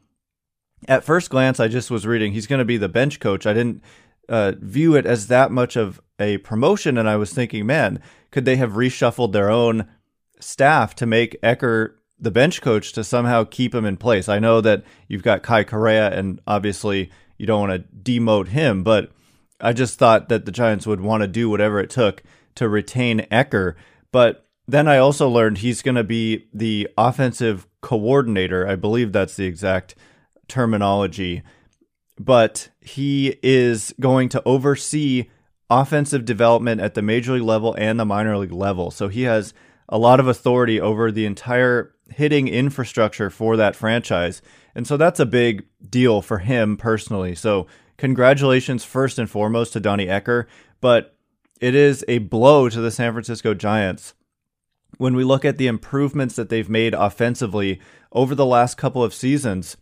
at 0.89 1.05
first 1.05 1.31
glance, 1.31 1.61
I 1.61 1.69
just 1.69 1.91
was 1.91 2.07
reading 2.07 2.33
he's 2.33 2.47
going 2.47 2.59
to 2.59 2.65
be 2.65 2.77
the 2.77 2.89
bench 2.89 3.21
coach. 3.21 3.47
I 3.47 3.53
didn't 3.53 3.83
uh, 4.29 4.53
view 4.59 4.95
it 4.95 5.07
as 5.07 5.27
that 5.27 5.51
much 5.51 5.77
of 5.77 6.01
a 6.19 6.39
promotion, 6.39 6.99
and 6.99 7.09
I 7.09 7.17
was 7.17 7.33
thinking, 7.33 7.67
man, 7.67 8.01
could 8.31 8.45
they 8.45 8.57
have 8.57 8.73
reshuffled 8.73 9.33
their 9.33 9.51
own 9.51 9.89
staff 10.39 10.95
to 10.97 11.07
make 11.07 11.41
Ecker 11.43 11.95
the 12.19 12.31
bench 12.31 12.61
coach 12.61 12.93
to 12.93 13.03
somehow 13.03 13.45
keep 13.45 13.75
him 13.75 13.85
in 13.85 13.97
place? 13.97 14.29
I 14.29 14.39
know 14.39 14.61
that 14.61 14.85
you've 15.09 15.23
got 15.23 15.43
Kai 15.43 15.65
Correa, 15.65 16.11
and 16.17 16.41
obviously 16.47 17.11
you 17.39 17.47
don't 17.47 17.69
want 17.69 17.83
to 17.83 17.97
demote 18.03 18.49
him, 18.49 18.83
but 18.83 19.11
I 19.61 19.73
just 19.73 19.99
thought 19.99 20.29
that 20.29 20.45
the 20.45 20.53
Giants 20.53 20.87
would 20.87 21.01
want 21.01 21.23
to 21.23 21.29
do 21.29 21.51
whatever 21.51 21.81
it 21.81 21.91
took 21.91 22.23
to 22.55 22.69
retain 22.69 23.27
Ecker. 23.33 23.75
But 24.13 24.47
then 24.67 24.89
I 24.89 24.99
also 24.99 25.29
learned 25.29 25.59
he's 25.59 25.83
going 25.83 25.97
to 25.97 26.05
be 26.05 26.47
the 26.53 26.89
offensive 26.97 27.67
coordinator. 27.81 28.67
I 28.67 28.77
believe 28.77 29.13
that's 29.13 29.37
the 29.37 29.47
exact 29.47 29.95
terminology. 30.49 31.43
But 32.19 32.69
he 32.81 33.39
is 33.43 33.95
going 33.99 34.29
to 34.31 34.43
oversee 34.45 35.29
offensive 35.71 36.25
development 36.25 36.81
at 36.81 36.95
the 36.95 37.03
major 37.03 37.35
league 37.35 37.43
level 37.43 37.75
and 37.79 37.99
the 37.99 38.05
minor 38.05 38.37
league 38.37 38.53
level. 38.53 38.91
So 38.91 39.09
he 39.09 39.23
has 39.23 39.55
a 39.89 39.99
lot 39.99 40.21
of 40.21 40.29
authority 40.29 40.81
over 40.81 41.11
the 41.11 41.27
entire 41.27 41.95
hitting 42.11 42.49
infrastructure 42.49 43.31
for 43.31 43.57
that 43.57 43.77
franchise. 43.77 44.43
And 44.75 44.87
so 44.87 44.97
that's 44.97 45.21
a 45.21 45.27
big 45.27 45.65
deal 45.89 46.23
for 46.23 46.39
him 46.39 46.77
personally. 46.77 47.35
So 47.35 47.67
congratulations 47.97 48.85
first 48.85 49.19
and 49.19 49.31
foremost 49.31 49.73
to 49.73 49.81
Donnie 49.81 50.07
Ecker, 50.07 50.47
but 50.81 51.17
it 51.61 51.75
is 51.75 52.05
a 52.09 52.19
blow 52.19 52.69
to 52.69 52.81
the 52.81 52.91
San 52.91 53.13
Francisco 53.13 53.55
Giants 53.55 54.15
when 54.97 55.15
we 55.15 55.25
look 55.25 55.45
at 55.45 55.59
the 55.59 55.67
improvements 55.67 56.35
that 56.37 56.49
they've 56.49 56.69
made 56.69 56.95
offensively 56.95 57.81
over 58.13 58.35
the 58.35 58.47
last 58.47 58.77
couple 58.77 59.05
of 59.05 59.15
seasons. 59.15 59.77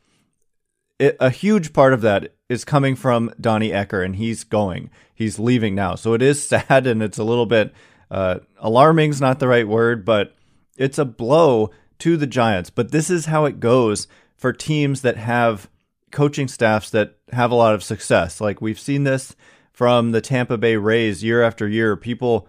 It, 0.98 1.16
a 1.20 1.30
huge 1.30 1.72
part 1.72 1.92
of 1.92 2.00
that 2.02 2.34
is 2.48 2.64
coming 2.64 2.96
from 2.96 3.32
Donnie 3.40 3.70
Ecker, 3.70 4.04
and 4.04 4.16
he's 4.16 4.42
going. 4.42 4.90
He's 5.14 5.38
leaving 5.38 5.74
now. 5.74 5.94
So 5.94 6.14
it 6.14 6.22
is 6.22 6.42
sad 6.48 6.86
and 6.86 7.02
it's 7.02 7.18
a 7.18 7.24
little 7.24 7.46
bit 7.46 7.72
uh, 8.10 8.40
alarming, 8.58 9.10
is 9.10 9.20
not 9.20 9.38
the 9.38 9.48
right 9.48 9.66
word, 9.66 10.04
but 10.04 10.34
it's 10.76 10.98
a 10.98 11.04
blow 11.04 11.70
to 12.00 12.16
the 12.16 12.26
Giants. 12.26 12.70
But 12.70 12.90
this 12.90 13.10
is 13.10 13.26
how 13.26 13.44
it 13.44 13.60
goes 13.60 14.08
for 14.36 14.52
teams 14.52 15.02
that 15.02 15.16
have 15.16 15.68
coaching 16.10 16.48
staffs 16.48 16.90
that 16.90 17.16
have 17.32 17.50
a 17.50 17.56
lot 17.56 17.74
of 17.74 17.84
success. 17.84 18.40
Like 18.40 18.60
we've 18.60 18.80
seen 18.80 19.04
this 19.04 19.36
from 19.78 20.10
the 20.10 20.20
Tampa 20.20 20.58
Bay 20.58 20.74
Rays 20.74 21.22
year 21.22 21.40
after 21.40 21.68
year. 21.68 21.96
People 21.96 22.48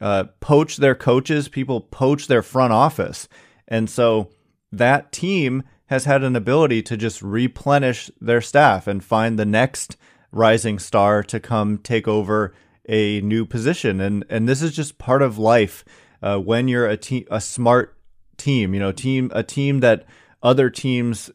uh, 0.00 0.26
poach 0.38 0.76
their 0.76 0.94
coaches, 0.94 1.48
people 1.48 1.80
poach 1.80 2.28
their 2.28 2.40
front 2.40 2.72
office. 2.72 3.26
And 3.66 3.90
so 3.90 4.30
that 4.70 5.10
team 5.10 5.64
has 5.86 6.04
had 6.04 6.22
an 6.22 6.36
ability 6.36 6.82
to 6.82 6.96
just 6.96 7.20
replenish 7.20 8.12
their 8.20 8.40
staff 8.40 8.86
and 8.86 9.02
find 9.02 9.36
the 9.36 9.44
next 9.44 9.96
rising 10.30 10.78
star 10.78 11.24
to 11.24 11.40
come 11.40 11.78
take 11.78 12.06
over 12.06 12.54
a 12.88 13.20
new 13.22 13.44
position. 13.44 14.00
And 14.00 14.24
and 14.30 14.48
this 14.48 14.62
is 14.62 14.70
just 14.70 14.98
part 14.98 15.20
of 15.20 15.36
life 15.36 15.84
uh, 16.22 16.38
when 16.38 16.68
you're 16.68 16.86
a 16.86 16.96
team, 16.96 17.26
a 17.28 17.40
smart 17.40 17.98
team. 18.36 18.72
You 18.72 18.78
know, 18.78 18.92
team 18.92 19.32
a 19.34 19.42
team 19.42 19.80
that 19.80 20.06
other 20.44 20.70
teams 20.70 21.28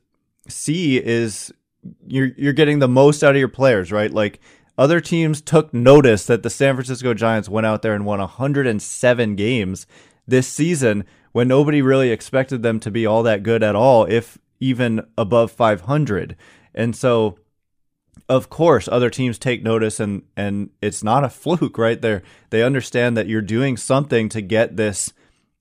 see 0.47 1.03
is 1.03 1.53
you're 2.07 2.31
you're 2.37 2.53
getting 2.53 2.79
the 2.79 2.87
most 2.87 3.25
out 3.25 3.35
of 3.35 3.39
your 3.39 3.49
players, 3.49 3.91
right? 3.91 4.09
Like 4.09 4.39
other 4.77 4.99
teams 4.99 5.41
took 5.41 5.73
notice 5.73 6.25
that 6.25 6.43
the 6.43 6.49
San 6.49 6.75
Francisco 6.75 7.13
Giants 7.13 7.49
went 7.49 7.67
out 7.67 7.81
there 7.81 7.93
and 7.93 8.05
won 8.05 8.19
107 8.19 9.35
games 9.35 9.87
this 10.27 10.47
season 10.47 11.03
when 11.31 11.47
nobody 11.47 11.81
really 11.81 12.09
expected 12.09 12.63
them 12.63 12.79
to 12.79 12.91
be 12.91 13.05
all 13.05 13.23
that 13.23 13.43
good 13.43 13.63
at 13.63 13.75
all, 13.75 14.05
if 14.05 14.37
even 14.59 15.05
above 15.17 15.51
500. 15.51 16.35
And 16.73 16.95
so, 16.95 17.37
of 18.29 18.49
course, 18.49 18.87
other 18.87 19.09
teams 19.09 19.37
take 19.37 19.63
notice, 19.63 19.99
and 19.99 20.23
and 20.37 20.69
it's 20.81 21.03
not 21.03 21.23
a 21.23 21.29
fluke, 21.29 21.77
right? 21.77 22.01
They 22.01 22.21
they 22.49 22.63
understand 22.63 23.17
that 23.17 23.27
you're 23.27 23.41
doing 23.41 23.77
something 23.77 24.29
to 24.29 24.41
get 24.41 24.77
this 24.77 25.13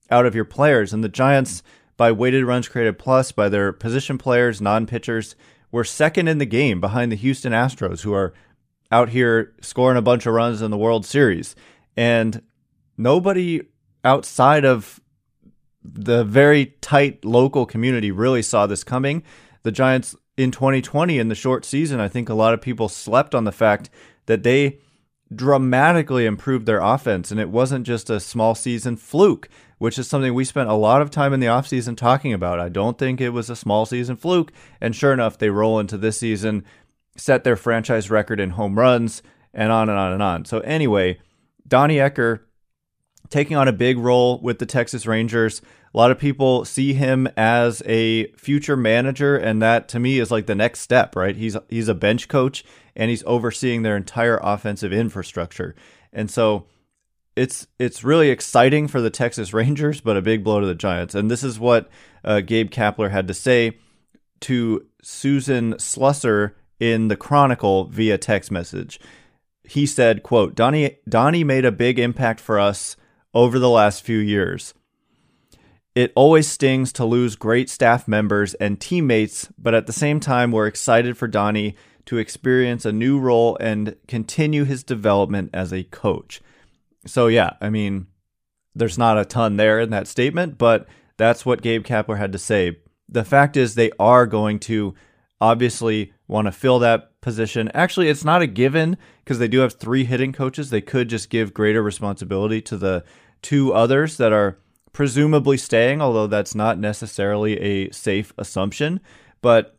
out 0.09 0.25
of 0.25 0.35
your 0.35 0.45
players, 0.45 0.93
and 0.93 1.03
the 1.03 1.09
Giants, 1.09 1.61
by 1.97 2.11
weighted 2.11 2.45
runs 2.45 2.67
created 2.67 2.97
plus, 2.97 3.31
by 3.31 3.49
their 3.49 3.73
position 3.73 4.17
players, 4.17 4.61
non 4.61 4.87
pitchers, 4.87 5.35
were 5.71 5.83
second 5.83 6.27
in 6.27 6.37
the 6.37 6.45
game 6.45 6.79
behind 6.79 7.11
the 7.11 7.17
Houston 7.17 7.51
Astros, 7.51 8.01
who 8.01 8.13
are 8.13 8.33
out 8.91 9.09
here 9.09 9.53
scoring 9.61 9.97
a 9.97 10.01
bunch 10.01 10.25
of 10.25 10.33
runs 10.33 10.61
in 10.61 10.71
the 10.71 10.77
World 10.77 11.05
Series, 11.05 11.55
and 11.95 12.41
nobody 12.97 13.61
outside 14.03 14.65
of 14.65 14.99
the 15.83 16.23
very 16.23 16.67
tight 16.81 17.23
local 17.25 17.65
community 17.65 18.11
really 18.11 18.41
saw 18.41 18.65
this 18.67 18.83
coming. 18.83 19.23
The 19.63 19.71
Giants 19.71 20.15
in 20.37 20.51
2020 20.51 21.19
in 21.19 21.27
the 21.27 21.35
short 21.35 21.65
season, 21.65 21.99
I 21.99 22.07
think 22.07 22.29
a 22.29 22.33
lot 22.33 22.53
of 22.53 22.61
people 22.61 22.89
slept 22.89 23.35
on 23.35 23.43
the 23.43 23.51
fact 23.51 23.89
that 24.25 24.43
they 24.43 24.79
dramatically 25.33 26.25
improved 26.25 26.65
their 26.65 26.79
offense 26.79 27.31
and 27.31 27.39
it 27.39 27.49
wasn't 27.49 27.85
just 27.85 28.09
a 28.09 28.19
small 28.19 28.55
season 28.55 28.95
fluke, 28.95 29.49
which 29.77 29.97
is 29.97 30.07
something 30.07 30.33
we 30.33 30.45
spent 30.45 30.69
a 30.69 30.73
lot 30.73 31.01
of 31.01 31.09
time 31.09 31.33
in 31.33 31.39
the 31.39 31.47
offseason 31.47 31.97
talking 31.97 32.33
about. 32.33 32.59
I 32.59 32.69
don't 32.69 32.97
think 32.97 33.19
it 33.19 33.29
was 33.29 33.49
a 33.49 33.55
small 33.55 33.85
season 33.85 34.15
fluke, 34.15 34.51
and 34.79 34.95
sure 34.95 35.13
enough, 35.13 35.37
they 35.37 35.49
roll 35.49 35.79
into 35.79 35.97
this 35.97 36.19
season, 36.19 36.63
set 37.15 37.43
their 37.43 37.55
franchise 37.55 38.09
record 38.09 38.39
in 38.39 38.51
home 38.51 38.77
runs, 38.77 39.21
and 39.53 39.71
on 39.71 39.89
and 39.89 39.97
on 39.97 40.13
and 40.13 40.23
on. 40.23 40.45
So 40.45 40.59
anyway, 40.59 41.19
Donnie 41.67 41.97
Ecker 41.97 42.41
taking 43.29 43.57
on 43.57 43.67
a 43.67 43.73
big 43.73 43.97
role 43.97 44.39
with 44.41 44.59
the 44.59 44.65
Texas 44.65 45.05
Rangers. 45.05 45.61
A 45.93 45.97
lot 45.97 46.11
of 46.11 46.17
people 46.17 46.65
see 46.65 46.93
him 46.93 47.27
as 47.37 47.83
a 47.85 48.27
future 48.33 48.75
manager, 48.75 49.37
and 49.37 49.61
that 49.61 49.87
to 49.89 49.99
me 49.99 50.19
is 50.19 50.31
like 50.31 50.47
the 50.47 50.55
next 50.55 50.79
step, 50.79 51.15
right? 51.15 51.35
He's 51.35 51.55
he's 51.69 51.87
a 51.87 51.93
bench 51.93 52.27
coach 52.27 52.63
and 52.95 53.09
he's 53.09 53.23
overseeing 53.25 53.81
their 53.81 53.97
entire 53.97 54.39
offensive 54.41 54.93
infrastructure. 54.93 55.75
And 56.11 56.29
so 56.29 56.67
it's 57.35 57.67
it's 57.79 58.03
really 58.03 58.29
exciting 58.29 58.87
for 58.87 59.01
the 59.01 59.09
Texas 59.09 59.53
Rangers, 59.53 60.01
but 60.01 60.17
a 60.17 60.21
big 60.21 60.43
blow 60.43 60.59
to 60.59 60.67
the 60.67 60.75
Giants. 60.75 61.15
And 61.15 61.29
this 61.29 61.43
is 61.43 61.59
what 61.59 61.89
uh, 62.23 62.41
Gabe 62.41 62.69
Kapler 62.69 63.11
had 63.11 63.27
to 63.27 63.33
say 63.33 63.77
to 64.41 64.85
Susan 65.01 65.73
Slusser 65.75 66.53
in 66.91 67.07
the 67.07 67.15
Chronicle 67.15 67.85
via 67.85 68.17
text 68.17 68.51
message. 68.51 68.99
He 69.63 69.85
said, 69.85 70.23
"quote 70.23 70.55
Donnie 70.55 70.97
Donnie 71.07 71.43
made 71.43 71.65
a 71.65 71.71
big 71.71 71.99
impact 71.99 72.39
for 72.39 72.59
us." 72.59 72.97
over 73.33 73.59
the 73.59 73.69
last 73.69 74.03
few 74.03 74.19
years. 74.19 74.73
It 75.95 76.11
always 76.15 76.47
stings 76.47 76.91
to 76.93 77.05
lose 77.05 77.35
great 77.35 77.69
staff 77.69 78.07
members 78.07 78.53
and 78.55 78.79
teammates, 78.79 79.49
but 79.57 79.73
at 79.73 79.85
the 79.85 79.93
same 79.93 80.19
time, 80.19 80.51
we're 80.51 80.67
excited 80.67 81.17
for 81.17 81.27
Donnie 81.27 81.75
to 82.05 82.17
experience 82.17 82.85
a 82.85 82.91
new 82.91 83.19
role 83.19 83.57
and 83.59 83.95
continue 84.07 84.65
his 84.65 84.83
development 84.83 85.51
as 85.53 85.71
a 85.71 85.83
coach. 85.83 86.41
So, 87.05 87.27
yeah, 87.27 87.53
I 87.61 87.69
mean, 87.69 88.07
there's 88.75 88.97
not 88.97 89.19
a 89.19 89.25
ton 89.25 89.57
there 89.57 89.79
in 89.79 89.91
that 89.91 90.07
statement, 90.07 90.57
but 90.57 90.87
that's 91.17 91.45
what 91.45 91.61
Gabe 91.61 91.85
Kapler 91.85 92.17
had 92.17 92.31
to 92.31 92.39
say. 92.39 92.77
The 93.07 93.23
fact 93.23 93.55
is, 93.55 93.75
they 93.75 93.91
are 93.99 94.25
going 94.25 94.59
to 94.61 94.95
obviously 95.39 96.12
want 96.27 96.45
to 96.47 96.51
fill 96.51 96.79
that 96.79 97.19
position. 97.21 97.69
Actually, 97.73 98.09
it's 98.09 98.25
not 98.25 98.41
a 98.41 98.47
given 98.47 98.97
because 99.23 99.39
they 99.39 99.47
do 99.47 99.59
have 99.59 99.73
three 99.73 100.05
hitting 100.05 100.33
coaches. 100.33 100.69
They 100.69 100.81
could 100.81 101.09
just 101.09 101.29
give 101.29 101.53
greater 101.53 101.83
responsibility 101.83 102.61
to 102.61 102.77
the 102.77 103.03
two 103.41 103.73
others 103.73 104.17
that 104.17 104.31
are 104.31 104.57
presumably 104.93 105.57
staying, 105.57 106.01
although 106.01 106.27
that's 106.27 106.55
not 106.55 106.77
necessarily 106.77 107.59
a 107.59 107.91
safe 107.91 108.31
assumption. 108.37 108.99
But 109.41 109.77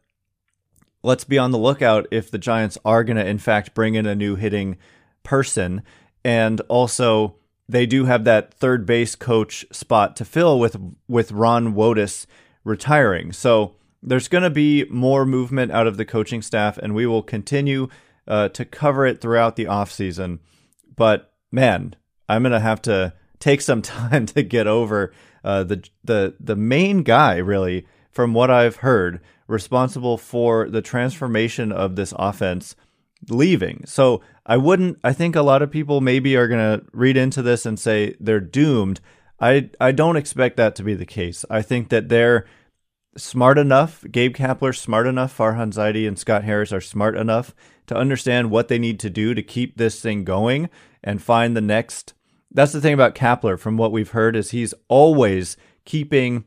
let's 1.02 1.24
be 1.24 1.38
on 1.38 1.50
the 1.50 1.58
lookout 1.58 2.06
if 2.10 2.30
the 2.30 2.38
Giants 2.38 2.76
are 2.84 3.04
going 3.04 3.16
to, 3.16 3.26
in 3.26 3.38
fact, 3.38 3.74
bring 3.74 3.94
in 3.94 4.06
a 4.06 4.14
new 4.14 4.36
hitting 4.36 4.76
person. 5.22 5.82
And 6.24 6.60
also, 6.62 7.36
they 7.68 7.86
do 7.86 8.04
have 8.04 8.24
that 8.24 8.52
third 8.52 8.84
base 8.84 9.14
coach 9.14 9.64
spot 9.70 10.16
to 10.16 10.24
fill 10.24 10.58
with 10.58 10.76
with 11.08 11.32
Ron 11.32 11.74
Wotus 11.74 12.26
retiring. 12.64 13.32
So 13.32 13.76
there's 14.04 14.28
going 14.28 14.44
to 14.44 14.50
be 14.50 14.84
more 14.90 15.24
movement 15.24 15.72
out 15.72 15.86
of 15.86 15.96
the 15.96 16.04
coaching 16.04 16.42
staff, 16.42 16.76
and 16.78 16.94
we 16.94 17.06
will 17.06 17.22
continue 17.22 17.88
uh, 18.28 18.48
to 18.50 18.64
cover 18.64 19.06
it 19.06 19.20
throughout 19.20 19.56
the 19.56 19.64
offseason. 19.64 20.38
But 20.94 21.32
man, 21.50 21.96
I'm 22.28 22.42
going 22.42 22.52
to 22.52 22.60
have 22.60 22.82
to 22.82 23.14
take 23.38 23.60
some 23.60 23.82
time 23.82 24.26
to 24.26 24.42
get 24.42 24.66
over 24.66 25.12
uh, 25.42 25.64
the 25.64 25.88
the 26.02 26.34
the 26.40 26.56
main 26.56 27.02
guy 27.02 27.36
really 27.36 27.86
from 28.10 28.32
what 28.32 28.50
I've 28.50 28.76
heard 28.76 29.20
responsible 29.46 30.16
for 30.16 30.68
the 30.68 30.80
transformation 30.80 31.72
of 31.72 31.96
this 31.96 32.14
offense 32.18 32.76
leaving. 33.28 33.84
So 33.86 34.22
I 34.46 34.56
wouldn't 34.56 34.98
I 35.04 35.12
think 35.12 35.36
a 35.36 35.42
lot 35.42 35.62
of 35.62 35.70
people 35.70 36.00
maybe 36.00 36.36
are 36.36 36.48
going 36.48 36.78
to 36.78 36.86
read 36.92 37.16
into 37.16 37.42
this 37.42 37.66
and 37.66 37.78
say 37.78 38.16
they're 38.20 38.40
doomed. 38.40 39.00
I 39.40 39.70
I 39.80 39.92
don't 39.92 40.16
expect 40.16 40.56
that 40.56 40.74
to 40.76 40.82
be 40.82 40.94
the 40.94 41.06
case. 41.06 41.44
I 41.50 41.62
think 41.62 41.88
that 41.90 42.08
they're 42.08 42.46
smart 43.16 43.58
enough, 43.58 44.04
Gabe 44.10 44.34
Kapler 44.34 44.76
smart 44.76 45.06
enough, 45.06 45.36
Farhan 45.36 45.72
Zaidi 45.72 46.06
and 46.06 46.18
Scott 46.18 46.44
Harris 46.44 46.72
are 46.72 46.80
smart 46.80 47.16
enough 47.16 47.54
to 47.86 47.96
understand 47.96 48.50
what 48.50 48.68
they 48.68 48.78
need 48.78 48.98
to 49.00 49.10
do 49.10 49.34
to 49.34 49.42
keep 49.42 49.76
this 49.76 50.00
thing 50.00 50.24
going 50.24 50.70
and 51.02 51.22
find 51.22 51.56
the 51.56 51.60
next 51.60 52.14
that's 52.54 52.72
the 52.72 52.80
thing 52.80 52.94
about 52.94 53.16
Kapler 53.16 53.58
from 53.58 53.76
what 53.76 53.92
we've 53.92 54.10
heard 54.10 54.36
is 54.36 54.52
he's 54.52 54.72
always 54.88 55.56
keeping 55.84 56.44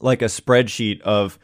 like 0.00 0.22
a 0.22 0.26
spreadsheet 0.26 1.00
of 1.02 1.38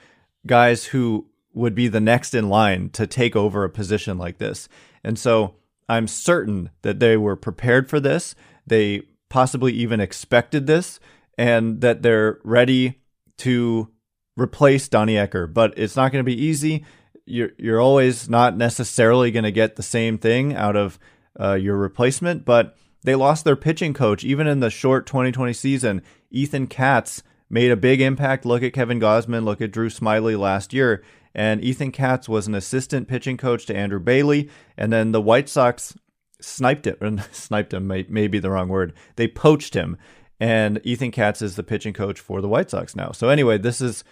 guys 0.46 0.86
who 0.86 1.26
would 1.52 1.74
be 1.74 1.88
the 1.88 2.00
next 2.00 2.34
in 2.34 2.48
line 2.48 2.88
to 2.90 3.06
take 3.06 3.36
over 3.36 3.64
a 3.64 3.70
position 3.70 4.16
like 4.16 4.38
this. 4.38 4.68
And 5.04 5.18
so 5.18 5.56
I'm 5.88 6.06
certain 6.06 6.70
that 6.82 7.00
they 7.00 7.16
were 7.16 7.36
prepared 7.36 7.90
for 7.90 7.98
this. 8.00 8.34
They 8.66 9.02
possibly 9.28 9.72
even 9.72 10.00
expected 10.00 10.66
this 10.66 11.00
and 11.36 11.80
that 11.80 12.02
they're 12.02 12.38
ready 12.44 13.00
to 13.38 13.88
replace 14.36 14.88
Donnie 14.88 15.14
Ecker, 15.14 15.52
but 15.52 15.74
it's 15.76 15.96
not 15.96 16.12
going 16.12 16.24
to 16.24 16.30
be 16.30 16.40
easy. 16.40 16.84
You're 17.24 17.50
you're 17.56 17.80
always 17.80 18.28
not 18.28 18.56
necessarily 18.56 19.30
going 19.30 19.44
to 19.44 19.52
get 19.52 19.76
the 19.76 19.82
same 19.82 20.18
thing 20.18 20.54
out 20.54 20.76
of 20.76 20.98
uh, 21.38 21.54
your 21.54 21.76
replacement, 21.76 22.44
but 22.44 22.76
they 23.04 23.14
lost 23.14 23.44
their 23.44 23.56
pitching 23.56 23.94
coach 23.94 24.24
even 24.24 24.46
in 24.46 24.60
the 24.60 24.70
short 24.70 25.06
2020 25.06 25.52
season. 25.52 26.02
Ethan 26.30 26.66
Katz 26.66 27.22
made 27.50 27.70
a 27.70 27.76
big 27.76 28.00
impact. 28.00 28.44
Look 28.44 28.62
at 28.62 28.72
Kevin 28.72 29.00
Gausman, 29.00 29.44
look 29.44 29.60
at 29.60 29.70
Drew 29.72 29.88
Smyly 29.88 30.38
last 30.38 30.72
year. 30.72 31.04
And 31.34 31.64
Ethan 31.64 31.92
Katz 31.92 32.28
was 32.28 32.46
an 32.46 32.54
assistant 32.54 33.08
pitching 33.08 33.36
coach 33.36 33.66
to 33.66 33.76
Andrew 33.76 34.00
Bailey. 34.00 34.50
And 34.76 34.92
then 34.92 35.12
the 35.12 35.20
White 35.20 35.48
Sox 35.48 35.96
sniped 36.40 36.86
it, 36.86 36.98
sniped 37.32 37.72
him 37.72 37.86
may, 37.86 38.04
may 38.08 38.26
be 38.26 38.38
the 38.38 38.50
wrong 38.50 38.68
word. 38.68 38.92
They 39.16 39.28
poached 39.28 39.74
him. 39.74 39.96
And 40.40 40.80
Ethan 40.82 41.12
Katz 41.12 41.40
is 41.40 41.56
the 41.56 41.62
pitching 41.62 41.92
coach 41.92 42.18
for 42.18 42.40
the 42.40 42.48
White 42.48 42.70
Sox 42.70 42.96
now. 42.96 43.12
So, 43.12 43.28
anyway, 43.28 43.58
this 43.58 43.80
is 43.80 44.02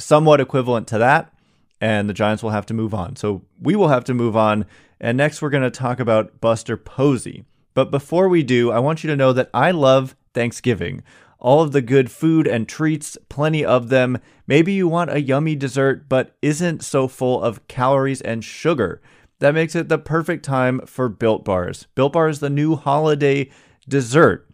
somewhat 0.00 0.40
equivalent 0.40 0.88
to 0.88 0.98
that. 0.98 1.32
And 1.80 2.08
the 2.08 2.14
Giants 2.14 2.42
will 2.42 2.50
have 2.50 2.66
to 2.66 2.74
move 2.74 2.92
on. 2.92 3.16
So, 3.16 3.42
we 3.60 3.76
will 3.76 3.88
have 3.88 4.04
to 4.04 4.14
move 4.14 4.36
on. 4.36 4.66
And 5.00 5.16
next, 5.16 5.40
we're 5.40 5.50
going 5.50 5.62
to 5.62 5.70
talk 5.70 6.00
about 6.00 6.40
Buster 6.40 6.76
Posey. 6.76 7.44
But 7.74 7.90
before 7.90 8.28
we 8.28 8.42
do, 8.42 8.70
I 8.70 8.80
want 8.80 9.02
you 9.02 9.08
to 9.08 9.16
know 9.16 9.32
that 9.32 9.50
I 9.54 9.70
love 9.70 10.16
Thanksgiving. 10.34 11.02
All 11.38 11.62
of 11.62 11.72
the 11.72 11.80
good 11.80 12.10
food 12.10 12.46
and 12.46 12.68
treats, 12.68 13.16
plenty 13.30 13.64
of 13.64 13.88
them. 13.88 14.18
Maybe 14.46 14.72
you 14.72 14.88
want 14.88 15.10
a 15.10 15.22
yummy 15.22 15.56
dessert, 15.56 16.06
but 16.08 16.36
isn't 16.42 16.84
so 16.84 17.08
full 17.08 17.42
of 17.42 17.66
calories 17.68 18.20
and 18.20 18.44
sugar. 18.44 19.00
That 19.38 19.54
makes 19.54 19.74
it 19.74 19.88
the 19.88 19.96
perfect 19.96 20.44
time 20.44 20.80
for 20.84 21.08
Built 21.08 21.44
Bars. 21.44 21.86
Built 21.94 22.12
Bar 22.12 22.28
is 22.28 22.40
the 22.40 22.50
new 22.50 22.76
holiday 22.76 23.48
dessert. 23.88 24.46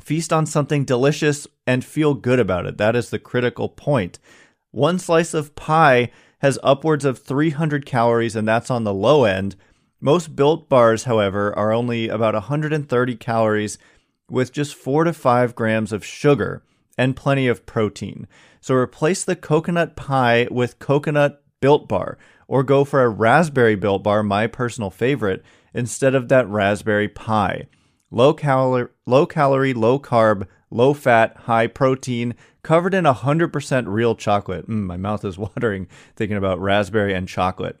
Feast 0.00 0.32
on 0.32 0.46
something 0.46 0.84
delicious 0.84 1.48
and 1.66 1.84
feel 1.84 2.14
good 2.14 2.38
about 2.38 2.66
it. 2.66 2.78
That 2.78 2.94
is 2.94 3.10
the 3.10 3.18
critical 3.18 3.68
point. 3.68 4.20
One 4.70 4.98
slice 4.98 5.34
of 5.34 5.54
pie 5.54 6.10
has 6.40 6.58
upwards 6.62 7.04
of 7.04 7.18
300 7.18 7.86
calories, 7.86 8.36
and 8.36 8.46
that's 8.46 8.70
on 8.70 8.84
the 8.84 8.94
low 8.94 9.24
end. 9.24 9.56
Most 10.00 10.36
built 10.36 10.68
bars, 10.68 11.04
however, 11.04 11.56
are 11.58 11.72
only 11.72 12.08
about 12.08 12.34
130 12.34 13.16
calories 13.16 13.78
with 14.30 14.52
just 14.52 14.74
4 14.74 15.04
to 15.04 15.12
5 15.12 15.54
grams 15.54 15.92
of 15.92 16.04
sugar 16.04 16.62
and 16.98 17.16
plenty 17.16 17.48
of 17.48 17.66
protein. 17.66 18.26
So 18.60 18.74
replace 18.74 19.24
the 19.24 19.36
coconut 19.36 19.96
pie 19.96 20.48
with 20.50 20.78
coconut 20.78 21.42
built 21.60 21.88
bar 21.88 22.18
or 22.48 22.62
go 22.62 22.84
for 22.84 23.02
a 23.02 23.08
raspberry 23.08 23.74
built 23.74 24.02
bar, 24.02 24.22
my 24.22 24.46
personal 24.46 24.90
favorite, 24.90 25.42
instead 25.74 26.14
of 26.14 26.28
that 26.28 26.48
raspberry 26.48 27.08
pie. 27.08 27.66
Low 28.10 28.34
calorie, 28.34 28.88
low 29.04 29.26
calorie, 29.26 29.74
low 29.74 29.98
carb, 29.98 30.46
low 30.70 30.94
fat, 30.94 31.36
high 31.44 31.66
protein, 31.66 32.34
covered 32.62 32.94
in 32.94 33.04
100% 33.04 33.84
real 33.86 34.14
chocolate. 34.14 34.68
Mm, 34.68 34.84
my 34.84 34.96
mouth 34.96 35.24
is 35.24 35.38
watering 35.38 35.88
thinking 36.14 36.36
about 36.36 36.60
raspberry 36.60 37.14
and 37.14 37.28
chocolate. 37.28 37.78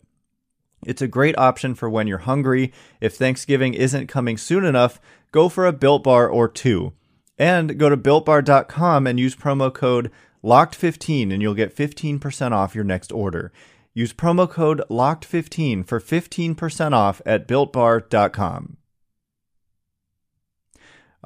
It's 0.84 1.02
a 1.02 1.08
great 1.08 1.36
option 1.38 1.74
for 1.74 1.90
when 1.90 2.06
you're 2.06 2.18
hungry. 2.18 2.72
If 3.00 3.16
Thanksgiving 3.16 3.74
isn't 3.74 4.06
coming 4.06 4.36
soon 4.36 4.64
enough, 4.64 5.00
go 5.32 5.48
for 5.48 5.66
a 5.66 5.72
Built 5.72 6.04
Bar 6.04 6.28
or 6.28 6.48
two. 6.48 6.92
And 7.38 7.78
go 7.78 7.88
to 7.88 7.96
builtbar.com 7.96 9.06
and 9.06 9.20
use 9.20 9.36
promo 9.36 9.72
code 9.72 10.10
LOCKED15 10.44 11.32
and 11.32 11.42
you'll 11.42 11.54
get 11.54 11.74
15% 11.74 12.52
off 12.52 12.74
your 12.74 12.84
next 12.84 13.12
order. 13.12 13.52
Use 13.92 14.12
promo 14.12 14.48
code 14.48 14.82
LOCKED15 14.88 15.86
for 15.86 16.00
15% 16.00 16.92
off 16.92 17.20
at 17.26 17.48
builtbar.com. 17.48 18.76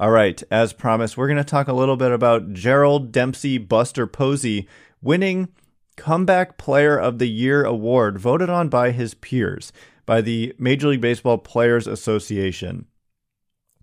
All 0.01 0.09
right, 0.09 0.41
as 0.49 0.73
promised, 0.73 1.15
we're 1.15 1.27
going 1.27 1.37
to 1.37 1.43
talk 1.43 1.67
a 1.67 1.73
little 1.73 1.95
bit 1.95 2.11
about 2.11 2.53
Gerald 2.53 3.11
Dempsey 3.11 3.59
Buster 3.59 4.07
Posey 4.07 4.67
winning 4.99 5.49
Comeback 5.95 6.57
Player 6.57 6.97
of 6.97 7.19
the 7.19 7.27
Year 7.27 7.63
award 7.63 8.17
voted 8.17 8.49
on 8.49 8.67
by 8.67 8.89
his 8.89 9.13
peers, 9.13 9.71
by 10.07 10.21
the 10.21 10.55
Major 10.57 10.87
League 10.87 11.01
Baseball 11.01 11.37
Players 11.37 11.85
Association. 11.85 12.87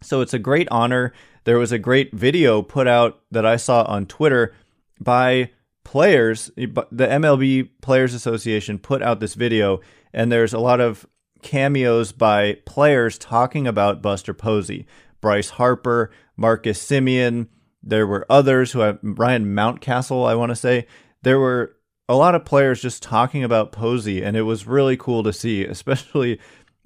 So 0.03 0.21
it's 0.21 0.35
a 0.35 0.41
great 0.41 0.67
honor. 0.73 1.13
There 1.45 1.57
was 1.57 1.71
a 1.71 1.79
great 1.79 2.13
video 2.13 2.63
put 2.63 2.89
out 2.89 3.23
that 3.31 3.47
I 3.47 3.55
saw 3.55 3.85
on 3.85 4.07
Twitter 4.07 4.53
by 4.99 5.53
players. 5.85 6.51
The 6.57 6.85
MLB 6.91 7.69
Players 7.81 8.13
Association 8.13 8.81
put 8.81 9.03
out 9.03 9.21
this 9.21 9.35
video, 9.35 9.79
and 10.13 10.33
there's 10.33 10.53
a 10.53 10.59
lot 10.59 10.81
of 10.81 11.07
cameos 11.43 12.11
by 12.11 12.55
players 12.67 13.19
talking 13.19 13.69
about 13.69 14.03
Buster 14.03 14.35
Posey. 14.35 14.85
Bryce 15.21 15.51
Harper, 15.51 16.11
Marcus 16.37 16.85
Semien. 16.85 17.49
There 17.83 18.07
were 18.07 18.27
others 18.29 18.73
who 18.73 18.81
have 18.81 18.99
Ryan 19.03 19.47
Mountcastle, 19.55 20.29
I 20.29 20.35
want 20.35 20.51
to 20.51 20.57
say. 20.57 20.87
There 21.23 21.39
were 21.39 21.77
a 22.09 22.17
lot 22.17 22.35
of 22.35 22.45
players 22.45 22.81
just 22.81 23.03
talking 23.03 23.45
about 23.45 23.73
Posey, 23.73 24.23
and 24.23 24.37
it 24.37 24.43
was 24.43 24.67
really 24.67 24.97
cool 24.97 25.23
to 25.23 25.33
see, 25.33 25.65
especially 25.67 26.39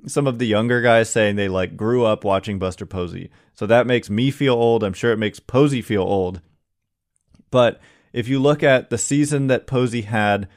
some 0.07 0.27
of 0.27 0.39
the 0.39 0.47
younger 0.47 0.83
guys 0.83 1.09
saying 1.09 1.37
they 1.37 1.49
like 1.49 1.77
grew 1.77 2.05
up 2.05 2.25
watching 2.25 2.59
Buster 2.59 2.87
Posey. 2.87 3.31
So 3.55 3.67
that 3.67 3.87
makes 3.87 4.11
me 4.11 4.31
feel 4.31 4.55
old. 4.55 4.83
I'm 4.83 4.93
sure 4.93 5.13
it 5.13 5.19
makes 5.19 5.39
Posey 5.39 5.83
feel 5.83 6.03
old. 6.03 6.41
But 7.51 7.81
if 8.13 8.29
you 8.29 8.41
look 8.41 8.63
at 8.63 8.91
the 8.91 8.99
season 8.99 9.47
that 9.47 9.67
Posey 9.67 10.03
had, 10.03 10.49